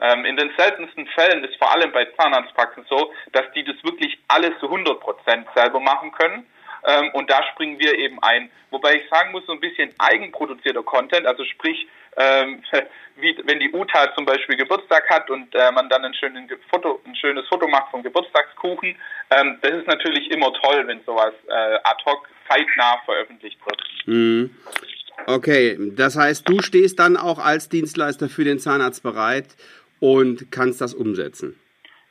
Ähm, 0.00 0.24
in 0.24 0.36
den 0.36 0.50
seltensten 0.56 1.06
Fällen 1.08 1.44
ist 1.44 1.56
vor 1.56 1.70
allem 1.72 1.92
bei 1.92 2.06
Zahnarztpraxen 2.16 2.86
so, 2.88 3.12
dass 3.32 3.52
die 3.54 3.64
das 3.64 3.76
wirklich 3.84 4.18
alles 4.28 4.58
zu 4.58 4.66
100 4.66 4.98
Prozent 4.98 5.46
selber 5.54 5.80
machen 5.80 6.12
können. 6.12 6.46
Ähm, 6.86 7.10
und 7.12 7.30
da 7.30 7.42
springen 7.52 7.78
wir 7.78 7.98
eben 7.98 8.22
ein. 8.22 8.50
Wobei 8.70 8.96
ich 8.96 9.08
sagen 9.10 9.32
muss, 9.32 9.44
so 9.46 9.52
ein 9.52 9.60
bisschen 9.60 9.90
eigenproduzierter 9.98 10.82
Content, 10.82 11.26
also 11.26 11.44
sprich, 11.44 11.86
ähm, 12.16 12.62
wie 13.16 13.36
wenn 13.44 13.60
die 13.60 13.72
Uta 13.72 14.14
zum 14.14 14.24
Beispiel 14.24 14.56
Geburtstag 14.56 15.08
hat 15.10 15.30
und 15.30 15.54
äh, 15.54 15.70
man 15.72 15.88
dann 15.88 16.04
ein, 16.04 16.14
schönen 16.14 16.48
Foto, 16.70 17.00
ein 17.04 17.14
schönes 17.16 17.46
Foto 17.48 17.68
macht 17.68 17.90
vom 17.90 18.02
Geburtstagskuchen, 18.02 18.96
ähm, 19.30 19.58
das 19.62 19.72
ist 19.72 19.86
natürlich 19.86 20.30
immer 20.30 20.52
toll, 20.54 20.86
wenn 20.86 21.02
sowas 21.04 21.34
äh, 21.48 21.78
ad 21.84 22.02
hoc 22.06 22.28
zeitnah 22.48 23.00
veröffentlicht 23.04 23.58
wird. 23.64 23.82
Mhm. 24.06 24.56
Okay, 25.26 25.76
das 25.92 26.16
heißt, 26.16 26.48
du 26.48 26.62
stehst 26.62 26.98
dann 26.98 27.16
auch 27.16 27.38
als 27.38 27.68
Dienstleister 27.68 28.28
für 28.28 28.44
den 28.44 28.58
Zahnarzt 28.58 29.02
bereit 29.02 29.46
und 30.00 30.50
kannst 30.50 30.80
das 30.80 30.94
umsetzen. 30.94 31.60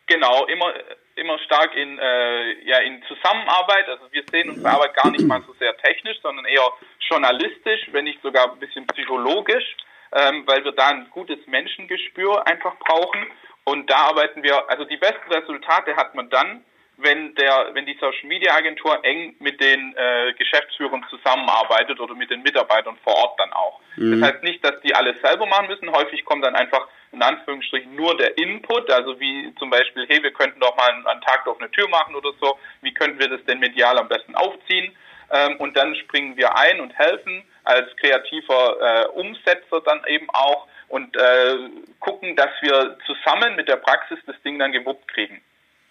Genau, 0.06 0.46
immer 0.46 0.74
immer 1.20 1.38
stark 1.40 1.76
in, 1.76 2.00
äh, 2.00 2.54
ja, 2.64 2.80
in 2.80 3.04
Zusammenarbeit. 3.04 3.88
Also 3.90 4.12
wir 4.12 4.24
sehen 4.32 4.50
unsere 4.50 4.70
Arbeit 4.70 4.96
gar 4.96 5.12
nicht 5.12 5.26
mal 5.26 5.42
so 5.46 5.54
sehr 5.54 5.76
technisch, 5.78 6.18
sondern 6.22 6.46
eher 6.46 6.72
journalistisch, 7.10 7.88
wenn 7.92 8.06
nicht 8.06 8.22
sogar 8.22 8.52
ein 8.52 8.60
bisschen 8.60 8.88
psychologisch, 8.88 9.78
ähm, 10.14 10.44
weil 10.48 10.64
wir 10.64 10.72
da 10.72 10.88
ein 10.90 11.10
gutes 11.12 11.46
Menschengespür 11.48 12.48
einfach 12.48 12.76
brauchen. 12.80 13.28
Und 13.66 13.90
da 13.90 14.10
arbeiten 14.10 14.42
wir, 14.42 14.70
also 14.70 14.86
die 14.86 14.98
besten 14.98 15.32
Resultate 15.32 15.96
hat 15.96 16.16
man 16.16 16.30
dann, 16.30 16.64
wenn 17.02 17.36
der, 17.36 17.70
wenn 17.74 17.86
die 17.86 17.98
Social 18.00 18.28
Media 18.28 18.54
Agentur 18.56 19.04
eng 19.04 19.36
mit 19.40 19.60
den 19.62 19.96
äh, 19.96 20.34
Geschäftsführern 20.34 21.06
zusammenarbeitet 21.10 22.00
oder 22.00 22.16
mit 22.16 22.30
den 22.30 22.42
Mitarbeitern 22.42 22.98
vor 23.04 23.16
Ort 23.16 23.40
dann 23.40 23.52
auch. 23.54 23.80
Mhm. 23.96 24.20
Das 24.20 24.32
heißt 24.32 24.44
nicht, 24.44 24.64
dass 24.64 24.80
die 24.82 24.94
alles 24.94 25.20
selber 25.22 25.46
machen 25.46 25.68
müssen. 25.68 25.92
Häufig 25.92 26.26
kommt 26.26 26.46
dann 26.46 26.56
einfach 26.56 26.88
in 27.12 27.22
Anführungsstrichen 27.22 27.96
nur 27.96 28.16
der 28.18 28.38
Input, 28.38 28.90
also 28.92 29.20
wie 29.20 29.54
zum 29.58 29.70
Beispiel, 29.70 30.06
hey, 30.08 30.22
wir 30.22 30.32
könnten 30.32 30.60
doch 30.60 30.76
mal 30.78 30.92
einen, 30.92 31.08
einen 31.08 31.22
Tag 31.22 31.48
auf 31.48 31.60
eine 31.60 31.72
Tür 31.72 31.88
machen 31.90 32.16
oder 32.16 32.32
so. 32.40 32.60
Wie 32.82 32.94
könnten 32.94 33.20
wir 33.20 33.30
das 33.30 33.44
denn 33.46 33.60
medial 33.60 33.98
am 33.98 34.08
besten 34.08 34.36
aufziehen? 34.36 34.96
Ähm, 35.32 35.58
und 35.58 35.78
dann 35.78 35.96
springen 35.96 36.38
wir 36.38 36.56
ein 36.58 36.80
und 36.80 36.98
helfen 36.98 37.44
als 37.64 37.96
kreativer 37.98 38.78
äh, 38.80 39.08
Umsetzer 39.10 39.82
dann 39.86 40.02
eben 40.08 40.30
auch 40.32 40.68
und 40.88 41.16
äh, 41.16 41.58
gucken, 42.00 42.36
dass 42.36 42.50
wir 42.62 42.98
zusammen 43.06 43.56
mit 43.56 43.68
der 43.68 43.76
Praxis 43.76 44.18
das 44.26 44.36
Ding 44.44 44.58
dann 44.58 44.72
gewuppt 44.72 45.08
kriegen. 45.08 45.42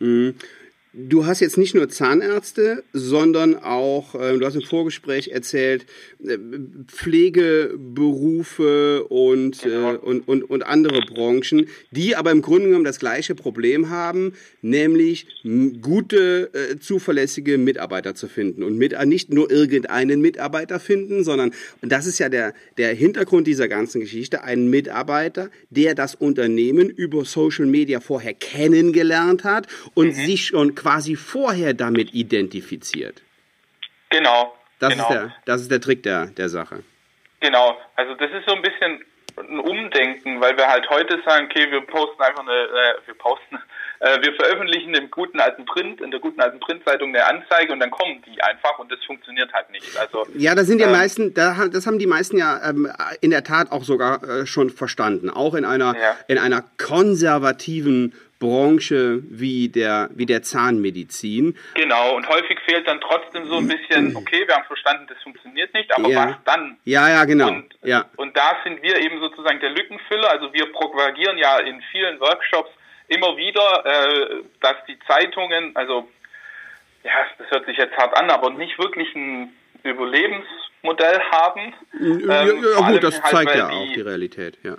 Mhm. 0.00 0.38
Du 0.94 1.26
hast 1.26 1.40
jetzt 1.40 1.58
nicht 1.58 1.74
nur 1.74 1.90
Zahnärzte, 1.90 2.82
sondern 2.94 3.56
auch, 3.56 4.14
äh, 4.14 4.38
du 4.38 4.46
hast 4.46 4.54
im 4.54 4.62
Vorgespräch 4.62 5.28
erzählt, 5.28 5.84
äh, 6.24 6.38
Pflegeberufe 6.86 9.04
und, 9.04 9.60
genau. 9.62 9.92
äh, 9.92 9.98
und, 9.98 10.26
und, 10.26 10.44
und 10.44 10.62
andere 10.62 11.02
Branchen, 11.02 11.66
die 11.90 12.16
aber 12.16 12.30
im 12.30 12.40
Grunde 12.40 12.68
genommen 12.68 12.86
das 12.86 12.98
gleiche 12.98 13.34
Problem 13.34 13.90
haben, 13.90 14.32
nämlich 14.62 15.26
gute, 15.82 16.78
zuverlässige 16.80 17.58
Mitarbeiter 17.58 18.14
zu 18.14 18.26
finden. 18.26 18.62
Und 18.62 18.78
mit, 18.78 18.96
nicht 19.06 19.30
nur 19.32 19.50
irgendeinen 19.50 20.22
Mitarbeiter 20.22 20.80
finden, 20.80 21.22
sondern, 21.22 21.52
und 21.82 21.92
das 21.92 22.06
ist 22.06 22.18
ja 22.18 22.30
der, 22.30 22.54
der 22.78 22.94
Hintergrund 22.94 23.46
dieser 23.46 23.68
ganzen 23.68 24.00
Geschichte, 24.00 24.42
einen 24.42 24.70
Mitarbeiter, 24.70 25.50
der 25.70 25.94
das 25.94 26.14
Unternehmen 26.14 26.88
über 26.88 27.26
Social 27.26 27.66
Media 27.66 28.00
vorher 28.00 28.32
kennengelernt 28.34 29.44
hat 29.44 29.66
und 29.94 30.08
mhm. 30.08 30.14
sich 30.14 30.46
schon 30.46 30.74
quasi 30.78 31.16
vorher 31.16 31.74
damit 31.74 32.14
identifiziert. 32.14 33.22
Genau. 34.10 34.54
Das, 34.78 34.92
genau. 34.92 35.08
Ist, 35.08 35.10
der, 35.10 35.34
das 35.44 35.60
ist 35.62 35.70
der 35.70 35.80
Trick 35.80 36.02
der, 36.04 36.26
der 36.26 36.48
Sache. 36.48 36.84
Genau. 37.40 37.76
Also 37.96 38.14
das 38.14 38.30
ist 38.30 38.48
so 38.48 38.54
ein 38.54 38.62
bisschen 38.62 39.04
ein 39.36 39.60
Umdenken, 39.60 40.40
weil 40.40 40.56
wir 40.56 40.66
halt 40.66 40.88
heute 40.90 41.20
sagen, 41.24 41.46
okay, 41.50 41.70
wir 41.70 41.80
posten 41.82 42.20
einfach 42.20 42.40
eine, 42.40 42.50
äh, 42.50 43.06
wir 43.06 43.14
posten, 43.14 43.56
äh, 44.00 44.20
wir 44.22 44.34
veröffentlichen 44.34 44.94
im 44.94 45.10
guten 45.10 45.40
alten 45.40 45.64
Print, 45.64 46.00
in 46.00 46.10
der 46.10 46.20
guten 46.20 46.40
alten 46.40 46.58
Printzeitung 46.60 47.10
eine 47.10 47.24
Anzeige 47.24 47.72
und 47.72 47.80
dann 47.80 47.90
kommen 47.90 48.22
die 48.26 48.40
einfach 48.42 48.78
und 48.78 48.90
das 48.90 48.98
funktioniert 49.04 49.52
halt 49.52 49.70
nicht. 49.70 49.96
Also 49.96 50.26
ja, 50.34 50.54
da 50.54 50.64
sind 50.64 50.78
die 50.78 50.84
ähm, 50.84 50.92
meisten, 50.92 51.34
da, 51.34 51.68
das 51.68 51.86
haben 51.86 51.98
die 51.98 52.06
meisten 52.06 52.36
ja 52.36 52.60
ähm, 52.68 52.90
in 53.20 53.30
der 53.30 53.44
Tat 53.44 53.70
auch 53.70 53.84
sogar 53.84 54.22
äh, 54.24 54.46
schon 54.46 54.70
verstanden, 54.70 55.30
auch 55.30 55.54
in 55.54 55.64
einer 55.64 55.96
ja. 55.96 56.16
in 56.26 56.38
einer 56.38 56.64
konservativen 56.78 58.12
Branche 58.38 59.22
wie 59.28 59.68
der, 59.68 60.10
wie 60.14 60.26
der 60.26 60.42
Zahnmedizin. 60.42 61.56
Genau, 61.74 62.16
und 62.16 62.28
häufig 62.28 62.58
fehlt 62.66 62.86
dann 62.86 63.00
trotzdem 63.00 63.46
so 63.48 63.56
ein 63.56 63.68
bisschen, 63.68 64.16
okay, 64.16 64.46
wir 64.46 64.54
haben 64.54 64.66
verstanden, 64.66 65.06
das 65.08 65.20
funktioniert 65.22 65.72
nicht, 65.74 65.94
aber 65.94 66.08
ja. 66.08 66.28
was 66.28 66.36
dann? 66.44 66.78
Ja, 66.84 67.08
ja, 67.08 67.24
genau. 67.24 67.48
Und, 67.48 67.74
ja. 67.82 68.04
und 68.16 68.36
da 68.36 68.56
sind 68.64 68.82
wir 68.82 69.00
eben 69.00 69.20
sozusagen 69.20 69.60
der 69.60 69.70
Lückenfüller, 69.70 70.30
also 70.30 70.52
wir 70.52 70.70
propagieren 70.72 71.38
ja 71.38 71.58
in 71.58 71.82
vielen 71.90 72.20
Workshops 72.20 72.70
immer 73.08 73.36
wieder, 73.36 73.84
äh, 73.84 74.42
dass 74.60 74.76
die 74.86 74.98
Zeitungen, 75.06 75.74
also 75.74 76.08
ja, 77.04 77.12
das 77.38 77.50
hört 77.50 77.66
sich 77.66 77.76
jetzt 77.76 77.96
hart 77.96 78.16
an, 78.16 78.30
aber 78.30 78.50
nicht 78.50 78.78
wirklich 78.78 79.14
ein 79.14 79.52
Überlebensmodell 79.82 81.20
haben. 81.30 81.74
Ja, 82.00 82.42
ähm, 82.42 82.64
ja 82.64 82.90
gut, 82.90 83.02
das 83.02 83.22
halt, 83.22 83.32
zeigt 83.32 83.54
ja 83.56 83.68
auch 83.68 83.92
die 83.94 84.00
Realität, 84.00 84.58
ja. 84.62 84.76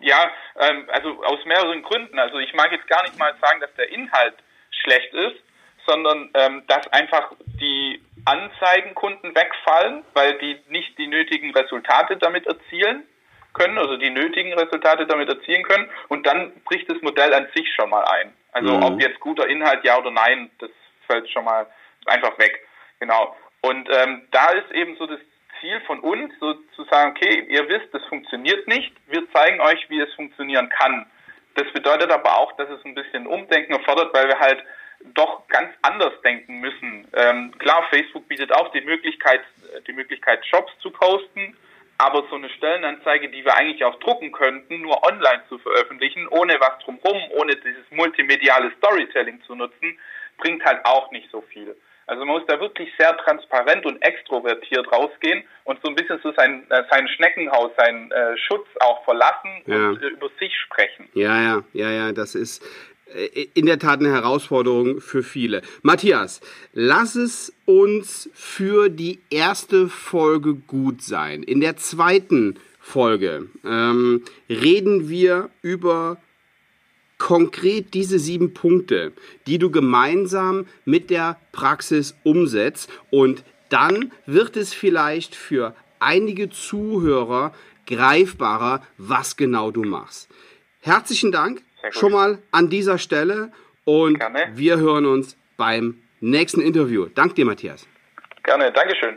Ja, 0.00 0.30
ähm, 0.58 0.88
also 0.92 1.22
aus 1.24 1.44
mehreren 1.44 1.82
Gründen. 1.82 2.18
Also 2.18 2.38
ich 2.38 2.52
mag 2.54 2.72
jetzt 2.72 2.86
gar 2.86 3.02
nicht 3.02 3.18
mal 3.18 3.34
sagen, 3.40 3.60
dass 3.60 3.74
der 3.74 3.88
Inhalt 3.90 4.34
schlecht 4.70 5.12
ist, 5.14 5.42
sondern 5.86 6.30
ähm, 6.34 6.64
dass 6.66 6.86
einfach 6.92 7.32
die 7.60 8.02
Anzeigenkunden 8.24 9.34
wegfallen, 9.34 10.04
weil 10.14 10.38
die 10.38 10.58
nicht 10.68 10.98
die 10.98 11.06
nötigen 11.06 11.52
Resultate 11.52 12.16
damit 12.16 12.46
erzielen 12.46 13.04
können, 13.52 13.78
also 13.78 13.96
die 13.96 14.10
nötigen 14.10 14.52
Resultate 14.52 15.06
damit 15.06 15.28
erzielen 15.28 15.62
können. 15.62 15.88
Und 16.08 16.26
dann 16.26 16.52
bricht 16.64 16.90
das 16.90 17.00
Modell 17.02 17.32
an 17.32 17.48
sich 17.54 17.72
schon 17.74 17.90
mal 17.90 18.04
ein. 18.04 18.34
Also 18.52 18.76
mhm. 18.76 18.82
ob 18.82 19.00
jetzt 19.00 19.20
guter 19.20 19.48
Inhalt 19.48 19.84
ja 19.84 19.98
oder 19.98 20.10
nein, 20.10 20.50
das 20.58 20.70
fällt 21.06 21.30
schon 21.30 21.44
mal 21.44 21.66
einfach 22.06 22.38
weg. 22.38 22.66
Genau. 23.00 23.36
Und 23.62 23.88
ähm, 23.90 24.26
da 24.30 24.50
ist 24.50 24.70
eben 24.72 24.96
so 24.96 25.06
das 25.06 25.20
Ziel 25.60 25.80
von 25.82 26.00
uns, 26.00 26.32
so 26.40 26.54
zu 26.74 26.84
sagen, 26.84 27.10
okay, 27.10 27.46
ihr 27.48 27.68
wisst, 27.68 27.92
das 27.92 28.04
funktioniert 28.06 28.66
nicht, 28.68 28.92
wir 29.06 29.30
zeigen 29.32 29.60
euch, 29.60 29.88
wie 29.88 30.00
es 30.00 30.12
funktionieren 30.14 30.68
kann. 30.68 31.06
Das 31.54 31.70
bedeutet 31.72 32.10
aber 32.10 32.38
auch, 32.38 32.52
dass 32.52 32.68
es 32.68 32.84
ein 32.84 32.94
bisschen 32.94 33.26
Umdenken 33.26 33.72
erfordert, 33.72 34.12
weil 34.14 34.28
wir 34.28 34.38
halt 34.38 34.62
doch 35.14 35.46
ganz 35.48 35.70
anders 35.82 36.12
denken 36.22 36.60
müssen. 36.60 37.08
Ähm, 37.14 37.52
klar, 37.58 37.86
Facebook 37.90 38.28
bietet 38.28 38.52
auch 38.52 38.70
die 38.72 38.80
Möglichkeit, 38.80 39.40
die 39.86 39.92
Möglichkeit, 39.92 40.44
Jobs 40.46 40.72
zu 40.80 40.90
posten, 40.90 41.56
aber 41.98 42.26
so 42.28 42.36
eine 42.36 42.50
Stellenanzeige, 42.50 43.28
die 43.30 43.44
wir 43.44 43.56
eigentlich 43.56 43.84
auch 43.84 43.98
drucken 44.00 44.32
könnten, 44.32 44.82
nur 44.82 45.02
online 45.06 45.42
zu 45.48 45.58
veröffentlichen, 45.58 46.28
ohne 46.28 46.54
was 46.60 46.78
drumherum, 46.84 47.22
ohne 47.30 47.56
dieses 47.56 47.90
multimediale 47.90 48.70
Storytelling 48.78 49.42
zu 49.46 49.54
nutzen, 49.54 49.98
bringt 50.38 50.64
halt 50.64 50.84
auch 50.84 51.10
nicht 51.10 51.30
so 51.30 51.40
viel. 51.40 51.74
Also 52.06 52.24
man 52.24 52.38
muss 52.38 52.46
da 52.46 52.60
wirklich 52.60 52.88
sehr 52.98 53.16
transparent 53.16 53.84
und 53.84 54.00
extrovertiert 54.00 54.90
rausgehen 54.92 55.42
und 55.64 55.80
so 55.82 55.88
ein 55.88 55.96
bisschen 55.96 56.20
so 56.22 56.32
sein, 56.36 56.64
äh, 56.70 56.84
sein 56.88 57.08
Schneckenhaus, 57.08 57.72
seinen 57.76 58.12
äh, 58.12 58.36
Schutz 58.36 58.66
auch 58.80 59.04
verlassen 59.04 59.62
ja. 59.66 59.88
und 59.88 60.02
äh, 60.02 60.08
über 60.08 60.30
sich 60.38 60.52
sprechen. 60.56 61.08
Ja, 61.14 61.42
ja, 61.42 61.64
ja, 61.72 61.90
ja, 61.90 62.12
das 62.12 62.36
ist 62.36 62.64
äh, 63.12 63.48
in 63.54 63.66
der 63.66 63.80
Tat 63.80 63.98
eine 63.98 64.12
Herausforderung 64.12 65.00
für 65.00 65.24
viele. 65.24 65.62
Matthias, 65.82 66.40
lass 66.72 67.16
es 67.16 67.52
uns 67.64 68.30
für 68.34 68.88
die 68.88 69.20
erste 69.30 69.88
Folge 69.88 70.54
gut 70.54 71.02
sein. 71.02 71.42
In 71.42 71.60
der 71.60 71.76
zweiten 71.76 72.56
Folge 72.78 73.48
ähm, 73.64 74.24
reden 74.48 75.08
wir 75.08 75.50
über 75.60 76.18
konkret 77.26 77.92
diese 77.92 78.20
sieben 78.20 78.54
Punkte, 78.54 79.12
die 79.48 79.58
du 79.58 79.72
gemeinsam 79.72 80.68
mit 80.84 81.10
der 81.10 81.40
Praxis 81.50 82.16
umsetzt 82.22 82.88
und 83.10 83.42
dann 83.68 84.12
wird 84.26 84.56
es 84.56 84.72
vielleicht 84.72 85.34
für 85.34 85.74
einige 85.98 86.50
Zuhörer 86.50 87.52
greifbarer, 87.88 88.80
was 88.96 89.36
genau 89.36 89.72
du 89.72 89.82
machst. 89.82 90.28
herzlichen 90.82 91.32
Dank 91.32 91.62
schon 91.90 92.12
mal 92.12 92.38
an 92.52 92.70
dieser 92.70 92.96
Stelle 92.96 93.50
und 93.84 94.20
Gerne. 94.20 94.52
wir 94.54 94.76
hören 94.76 95.04
uns 95.04 95.36
beim 95.56 95.98
nächsten 96.20 96.60
Interview. 96.60 97.06
Dank 97.12 97.34
dir, 97.34 97.44
Matthias. 97.44 97.88
Gerne, 98.44 98.70
Dankeschön. 98.70 99.16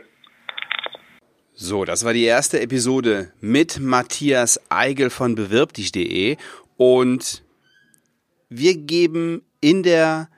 So, 1.54 1.84
das 1.84 2.04
war 2.04 2.12
die 2.12 2.24
erste 2.24 2.60
Episode 2.60 3.32
mit 3.40 3.78
Matthias 3.78 4.60
Eigel 4.68 5.10
von 5.10 5.36
bewirbdich.de 5.36 6.38
und 6.76 7.44
wir 8.50 8.76
geben 8.76 9.42
in 9.60 9.82
der 9.82 10.28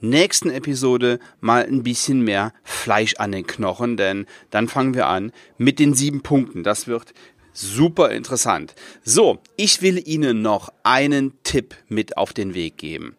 nächsten 0.00 0.50
Episode 0.50 1.18
mal 1.40 1.64
ein 1.64 1.82
bisschen 1.82 2.22
mehr 2.22 2.52
Fleisch 2.64 3.14
an 3.16 3.32
den 3.32 3.46
Knochen, 3.46 3.96
denn 3.96 4.26
dann 4.50 4.68
fangen 4.68 4.94
wir 4.94 5.06
an 5.06 5.32
mit 5.56 5.78
den 5.78 5.94
sieben 5.94 6.22
Punkten. 6.22 6.64
Das 6.64 6.86
wird 6.86 7.14
super 7.52 8.10
interessant. 8.10 8.74
So, 9.02 9.38
ich 9.56 9.82
will 9.82 10.02
Ihnen 10.06 10.42
noch 10.42 10.70
einen 10.82 11.42
Tipp 11.42 11.74
mit 11.88 12.16
auf 12.16 12.32
den 12.32 12.54
Weg 12.54 12.76
geben. 12.78 13.16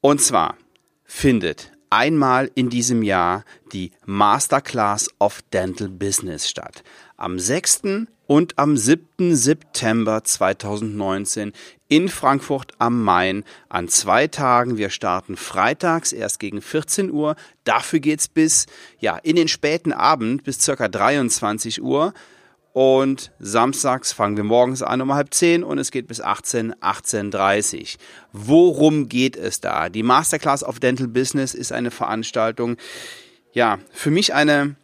Und 0.00 0.20
zwar 0.20 0.56
findet 1.04 1.72
einmal 1.90 2.50
in 2.54 2.70
diesem 2.70 3.02
Jahr 3.02 3.44
die 3.72 3.90
Masterclass 4.06 5.10
of 5.18 5.42
Dental 5.52 5.88
Business 5.88 6.48
statt. 6.48 6.82
Am 7.20 7.38
6. 7.38 7.82
und 8.26 8.58
am 8.58 8.78
7. 8.78 9.36
September 9.36 10.24
2019 10.24 11.52
in 11.86 12.08
Frankfurt 12.08 12.72
am 12.78 13.04
Main 13.04 13.44
an 13.68 13.88
zwei 13.88 14.26
Tagen. 14.26 14.78
Wir 14.78 14.88
starten 14.88 15.36
freitags 15.36 16.14
erst 16.14 16.40
gegen 16.40 16.62
14 16.62 17.10
Uhr. 17.10 17.36
Dafür 17.64 18.00
geht's 18.00 18.26
bis, 18.26 18.64
ja, 19.00 19.18
in 19.18 19.36
den 19.36 19.48
späten 19.48 19.92
Abend 19.92 20.44
bis 20.44 20.60
circa 20.60 20.88
23 20.88 21.82
Uhr. 21.82 22.14
Und 22.72 23.32
samstags 23.38 24.14
fangen 24.14 24.38
wir 24.38 24.44
morgens 24.44 24.82
an 24.82 25.02
um 25.02 25.12
halb 25.12 25.34
zehn 25.34 25.62
und 25.62 25.76
es 25.76 25.90
geht 25.90 26.06
bis 26.06 26.22
18, 26.22 26.72
18.30 26.76 27.98
Worum 28.32 29.10
geht 29.10 29.36
es 29.36 29.60
da? 29.60 29.90
Die 29.90 30.02
Masterclass 30.02 30.64
of 30.64 30.80
Dental 30.80 31.08
Business 31.08 31.52
ist 31.52 31.70
eine 31.70 31.90
Veranstaltung, 31.90 32.78
ja, 33.52 33.78
für 33.92 34.10
mich 34.10 34.32
eine, 34.32 34.76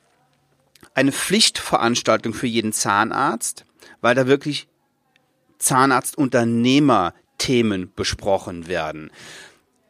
eine 0.97 1.13
Pflichtveranstaltung 1.13 2.35
für 2.35 2.49
jeden 2.49 2.73
Zahnarzt, 2.73 3.65
weil 4.01 4.15
da 4.15 4.27
wirklich 4.27 4.67
Zahnarztunternehmer-Themen 5.59 7.93
besprochen 7.95 8.67
werden. 8.67 9.11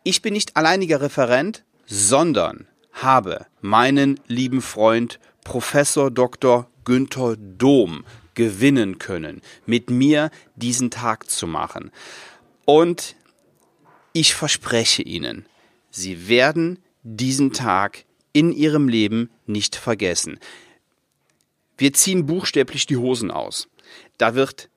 Ich 0.03 0.21
bin 0.21 0.35
nicht 0.35 0.57
alleiniger 0.57 1.01
Referent, 1.01 1.63
sondern 1.87 2.67
habe 2.93 3.47
meinen 3.61 4.19
lieben 4.27 4.61
Freund 4.61 5.21
Professor 5.45 6.11
Dr. 6.11 6.69
Günther 6.85 7.37
Dom 7.37 8.05
gewinnen 8.35 8.99
können, 8.99 9.43
mit 9.65 9.91
mir 9.91 10.33
diesen 10.57 10.91
Tag 10.91 11.31
zu 11.31 11.47
machen. 11.47 11.93
Und 12.65 13.15
ich 14.13 14.35
verspreche 14.35 15.03
Ihnen, 15.03 15.47
Sie 15.91 16.27
werden 16.29 16.81
diesen 17.05 17.53
Tag 17.53 18.05
in 18.33 18.51
Ihrem 18.51 18.89
Leben 18.89 19.31
nicht 19.47 19.77
vergessen. 19.77 20.41
Wir 21.77 21.93
ziehen 21.93 22.27
buchstäblich 22.27 22.87
die 22.87 22.97
Hosen 22.97 23.31
aus. 23.31 23.69
Da 24.19 24.35
wird 24.35 24.71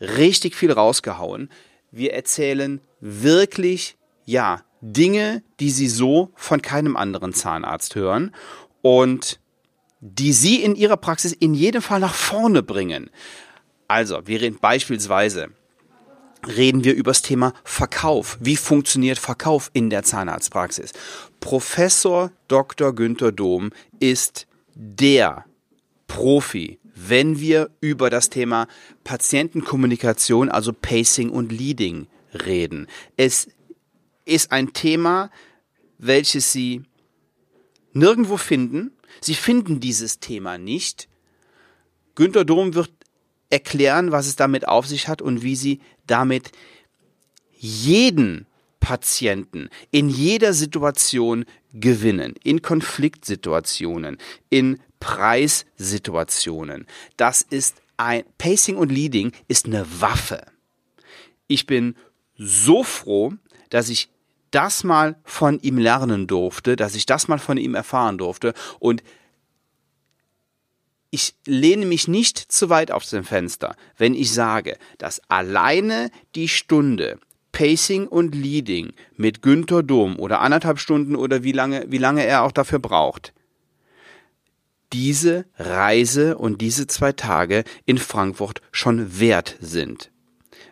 richtig 0.00 0.54
viel 0.54 0.72
rausgehauen. 0.72 1.50
Wir 1.90 2.14
erzählen 2.14 2.80
wirklich, 3.00 3.96
ja, 4.24 4.62
Dinge, 4.80 5.42
die 5.60 5.70
Sie 5.70 5.88
so 5.88 6.30
von 6.34 6.62
keinem 6.62 6.96
anderen 6.96 7.34
Zahnarzt 7.34 7.94
hören. 7.94 8.34
Und 8.82 9.40
die 10.00 10.32
Sie 10.32 10.62
in 10.62 10.74
Ihrer 10.74 10.96
Praxis 10.96 11.32
in 11.32 11.52
jedem 11.52 11.82
Fall 11.82 12.00
nach 12.00 12.14
vorne 12.14 12.62
bringen. 12.62 13.10
Also, 13.88 14.26
wir 14.26 14.40
reden 14.40 14.58
beispielsweise 14.60 15.50
reden 16.46 16.84
wir 16.84 16.94
über 16.94 17.10
das 17.10 17.22
Thema 17.22 17.52
Verkauf. 17.64 18.38
Wie 18.40 18.56
funktioniert 18.56 19.18
Verkauf 19.18 19.70
in 19.72 19.90
der 19.90 20.02
Zahnarztpraxis? 20.02 20.92
Professor 21.40 22.30
Dr. 22.48 22.94
Günther 22.94 23.32
Dom 23.32 23.70
ist 23.98 24.46
der 24.74 25.44
Profi, 26.10 26.80
wenn 26.82 27.38
wir 27.38 27.70
über 27.80 28.10
das 28.10 28.30
Thema 28.30 28.66
Patientenkommunikation, 29.04 30.48
also 30.48 30.72
Pacing 30.72 31.30
und 31.30 31.52
Leading 31.52 32.08
reden. 32.34 32.88
Es 33.16 33.48
ist 34.24 34.50
ein 34.50 34.72
Thema, 34.72 35.30
welches 35.98 36.52
Sie 36.52 36.82
nirgendwo 37.92 38.36
finden, 38.36 38.90
Sie 39.20 39.34
finden 39.36 39.78
dieses 39.78 40.18
Thema 40.18 40.58
nicht. 40.58 41.08
Günter 42.16 42.44
Dom 42.44 42.74
wird 42.74 42.90
erklären, 43.48 44.10
was 44.10 44.26
es 44.26 44.34
damit 44.34 44.66
auf 44.66 44.88
sich 44.88 45.06
hat 45.06 45.22
und 45.22 45.42
wie 45.42 45.54
Sie 45.54 45.80
damit 46.08 46.50
jeden 47.56 48.46
Patienten 48.80 49.68
in 49.92 50.08
jeder 50.08 50.54
Situation 50.54 51.44
gewinnen, 51.72 52.34
in 52.42 52.62
Konfliktsituationen, 52.62 54.18
in 54.48 54.80
Preissituationen. 55.00 56.86
Das 57.16 57.42
ist 57.42 57.82
ein 57.96 58.24
Pacing 58.38 58.76
und 58.76 58.90
Leading 58.90 59.32
ist 59.48 59.66
eine 59.66 59.84
Waffe. 60.00 60.42
Ich 61.48 61.66
bin 61.66 61.96
so 62.36 62.84
froh, 62.84 63.34
dass 63.70 63.88
ich 63.88 64.10
das 64.50 64.84
mal 64.84 65.16
von 65.24 65.60
ihm 65.60 65.78
lernen 65.78 66.26
durfte, 66.26 66.76
dass 66.76 66.94
ich 66.94 67.06
das 67.06 67.28
mal 67.28 67.38
von 67.38 67.56
ihm 67.56 67.74
erfahren 67.74 68.18
durfte 68.18 68.54
und 68.78 69.02
ich 71.10 71.34
lehne 71.44 71.86
mich 71.86 72.06
nicht 72.06 72.38
zu 72.38 72.70
weit 72.70 72.92
aus 72.92 73.10
dem 73.10 73.24
Fenster, 73.24 73.74
wenn 73.96 74.14
ich 74.14 74.32
sage, 74.32 74.78
dass 74.98 75.20
alleine 75.28 76.10
die 76.36 76.48
Stunde 76.48 77.18
Pacing 77.52 78.06
und 78.06 78.34
Leading 78.34 78.92
mit 79.16 79.42
Günther 79.42 79.82
Dom 79.82 80.18
oder 80.18 80.40
anderthalb 80.40 80.78
Stunden 80.78 81.16
oder 81.16 81.42
wie 81.42 81.52
lange, 81.52 81.84
wie 81.88 81.98
lange 81.98 82.24
er 82.24 82.42
auch 82.42 82.52
dafür 82.52 82.78
braucht, 82.78 83.32
diese 84.92 85.46
Reise 85.56 86.36
und 86.36 86.60
diese 86.60 86.86
zwei 86.86 87.12
Tage 87.12 87.64
in 87.86 87.98
Frankfurt 87.98 88.60
schon 88.72 89.20
wert 89.20 89.56
sind. 89.60 90.10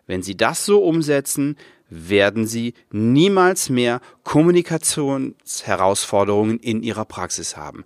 Wenn 0.06 0.22
Sie 0.22 0.36
das 0.36 0.64
so 0.64 0.84
umsetzen, 0.84 1.56
werden 1.90 2.46
Sie 2.46 2.74
niemals 2.90 3.70
mehr 3.70 4.00
Kommunikationsherausforderungen 4.24 6.58
in 6.58 6.82
Ihrer 6.82 7.04
Praxis 7.04 7.56
haben. 7.56 7.84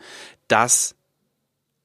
Das 0.48 0.94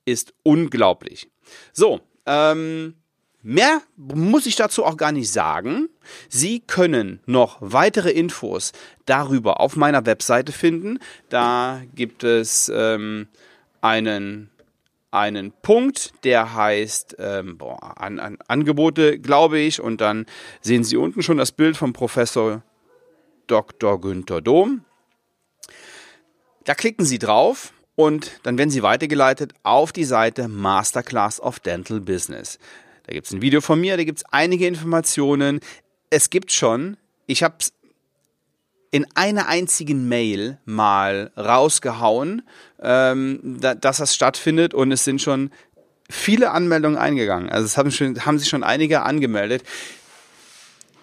ist 0.06 0.34
unglaublich. 0.44 1.30
So, 1.74 2.00
ähm, 2.26 2.94
mehr 3.42 3.82
muss 3.96 4.46
ich 4.46 4.56
dazu 4.56 4.86
auch 4.86 4.96
gar 4.98 5.12
nicht 5.12 5.32
sagen. 5.32 5.90
Sie 6.30 6.62
können 6.62 7.20
noch 7.26 7.58
weitere 7.60 8.12
Infos 8.12 8.72
darüber 9.06 9.60
auf 9.60 9.76
meiner 9.76 10.06
Webseite 10.06 10.52
finden. 10.52 11.00
Da 11.30 11.82
gibt 11.94 12.24
es 12.24 12.72
ähm, 12.74 13.28
einen 13.88 14.50
einen 15.10 15.54
Punkt, 15.54 16.14
der 16.26 16.54
heißt 16.54 17.16
ähm, 17.20 17.58
boah, 17.58 17.98
an, 17.98 18.20
an 18.20 18.38
Angebote, 18.48 19.20
glaube 19.20 19.58
ich, 19.58 19.80
und 19.80 20.02
dann 20.02 20.26
sehen 20.62 20.84
Sie 20.84 20.98
unten 20.98 21.24
schon 21.24 21.38
das 21.38 21.54
Bild 21.54 21.78
vom 21.78 21.94
Professor 21.94 22.62
Dr. 23.48 24.02
Günther 24.02 24.42
Dom. 24.42 24.84
Da 26.66 26.76
klicken 26.76 27.06
Sie 27.06 27.20
drauf 27.20 27.72
und 27.96 28.42
dann 28.44 28.58
werden 28.58 28.70
Sie 28.70 28.84
weitergeleitet 28.84 29.54
auf 29.64 29.94
die 29.94 30.04
Seite 30.04 30.50
Masterclass 30.50 31.40
of 31.40 31.62
Dental 31.62 32.02
Business. 32.02 32.60
Da 33.06 33.14
gibt 33.14 33.28
es 33.28 33.34
ein 33.34 33.42
Video 33.42 33.62
von 33.62 33.80
mir, 33.80 33.96
da 33.96 34.04
gibt 34.04 34.20
es 34.20 34.26
einige 34.32 34.68
Informationen. 34.68 35.62
Es 36.10 36.30
gibt 36.30 36.52
schon, 36.52 36.98
ich 37.26 37.44
habe 37.44 37.56
es 37.60 37.72
in 38.92 39.06
einer 39.16 39.48
einzigen 39.48 40.08
Mail 40.08 40.60
mal 40.66 41.32
rausgehauen, 41.38 42.44
ähm, 42.82 43.58
da, 43.60 43.76
dass 43.76 43.98
das 43.98 44.16
stattfindet 44.16 44.74
und 44.74 44.92
es 44.92 45.04
sind 45.04 45.22
schon 45.22 45.52
viele 46.10 46.52
Anmeldungen 46.52 46.98
eingegangen. 46.98 47.50
Also 47.50 47.66
es 47.66 47.78
haben, 47.78 47.92
schon, 47.92 48.26
haben 48.26 48.40
sich 48.40 48.50
schon 48.50 48.64
einige 48.64 49.02
angemeldet. 49.04 49.64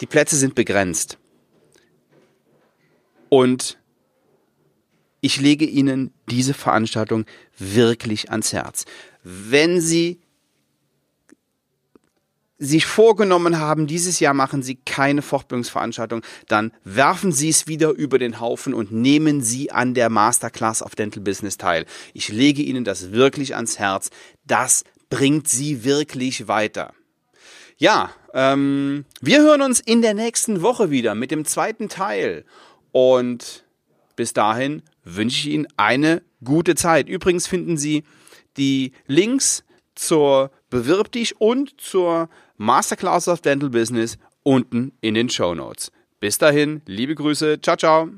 Die 0.00 0.06
Plätze 0.06 0.36
sind 0.36 0.54
begrenzt. 0.54 1.18
Und 3.28 3.78
ich 5.20 5.40
lege 5.40 5.64
Ihnen 5.64 6.12
diese 6.30 6.54
Veranstaltung 6.54 7.24
wirklich 7.58 8.30
ans 8.30 8.52
Herz. 8.52 8.84
Wenn 9.22 9.80
Sie 9.80 10.20
sich 12.58 12.86
vorgenommen 12.86 13.58
haben, 13.58 13.86
dieses 13.86 14.20
Jahr 14.20 14.34
machen 14.34 14.62
Sie 14.62 14.76
keine 14.76 15.22
Fortbildungsveranstaltung, 15.22 16.22
dann 16.48 16.72
werfen 16.84 17.32
Sie 17.32 17.48
es 17.48 17.66
wieder 17.66 17.90
über 17.90 18.18
den 18.18 18.40
Haufen 18.40 18.74
und 18.74 18.92
nehmen 18.92 19.42
Sie 19.42 19.72
an 19.72 19.94
der 19.94 20.08
Masterclass 20.08 20.82
of 20.82 20.94
Dental 20.94 21.22
Business 21.22 21.56
teil. 21.56 21.84
Ich 22.12 22.28
lege 22.28 22.62
Ihnen 22.62 22.84
das 22.84 23.12
wirklich 23.12 23.56
ans 23.56 23.78
Herz. 23.78 24.10
Das 24.46 24.84
bringt 25.10 25.48
Sie 25.48 25.84
wirklich 25.84 26.46
weiter. 26.46 26.94
Ja, 27.76 28.10
ähm, 28.32 29.04
wir 29.20 29.40
hören 29.40 29.62
uns 29.62 29.80
in 29.80 30.00
der 30.00 30.14
nächsten 30.14 30.62
Woche 30.62 30.90
wieder 30.90 31.14
mit 31.14 31.32
dem 31.32 31.44
zweiten 31.44 31.88
Teil. 31.88 32.44
Und 32.92 33.64
bis 34.14 34.32
dahin 34.32 34.82
wünsche 35.02 35.48
ich 35.48 35.54
Ihnen 35.54 35.66
eine 35.76 36.22
gute 36.44 36.76
Zeit. 36.76 37.08
Übrigens 37.08 37.48
finden 37.48 37.76
Sie 37.76 38.04
die 38.56 38.92
Links 39.06 39.64
zur 39.96 40.50
Bewirb 40.70 41.12
dich 41.12 41.40
und 41.40 41.80
zur 41.80 42.28
Masterclass 42.56 43.28
of 43.28 43.40
Dental 43.40 43.70
Business 43.70 44.18
unten 44.42 44.92
in 45.00 45.14
den 45.14 45.28
Show 45.28 45.54
Notes. 45.54 45.90
Bis 46.20 46.38
dahin, 46.38 46.82
liebe 46.86 47.14
Grüße, 47.14 47.60
ciao, 47.60 47.76
ciao. 47.76 48.08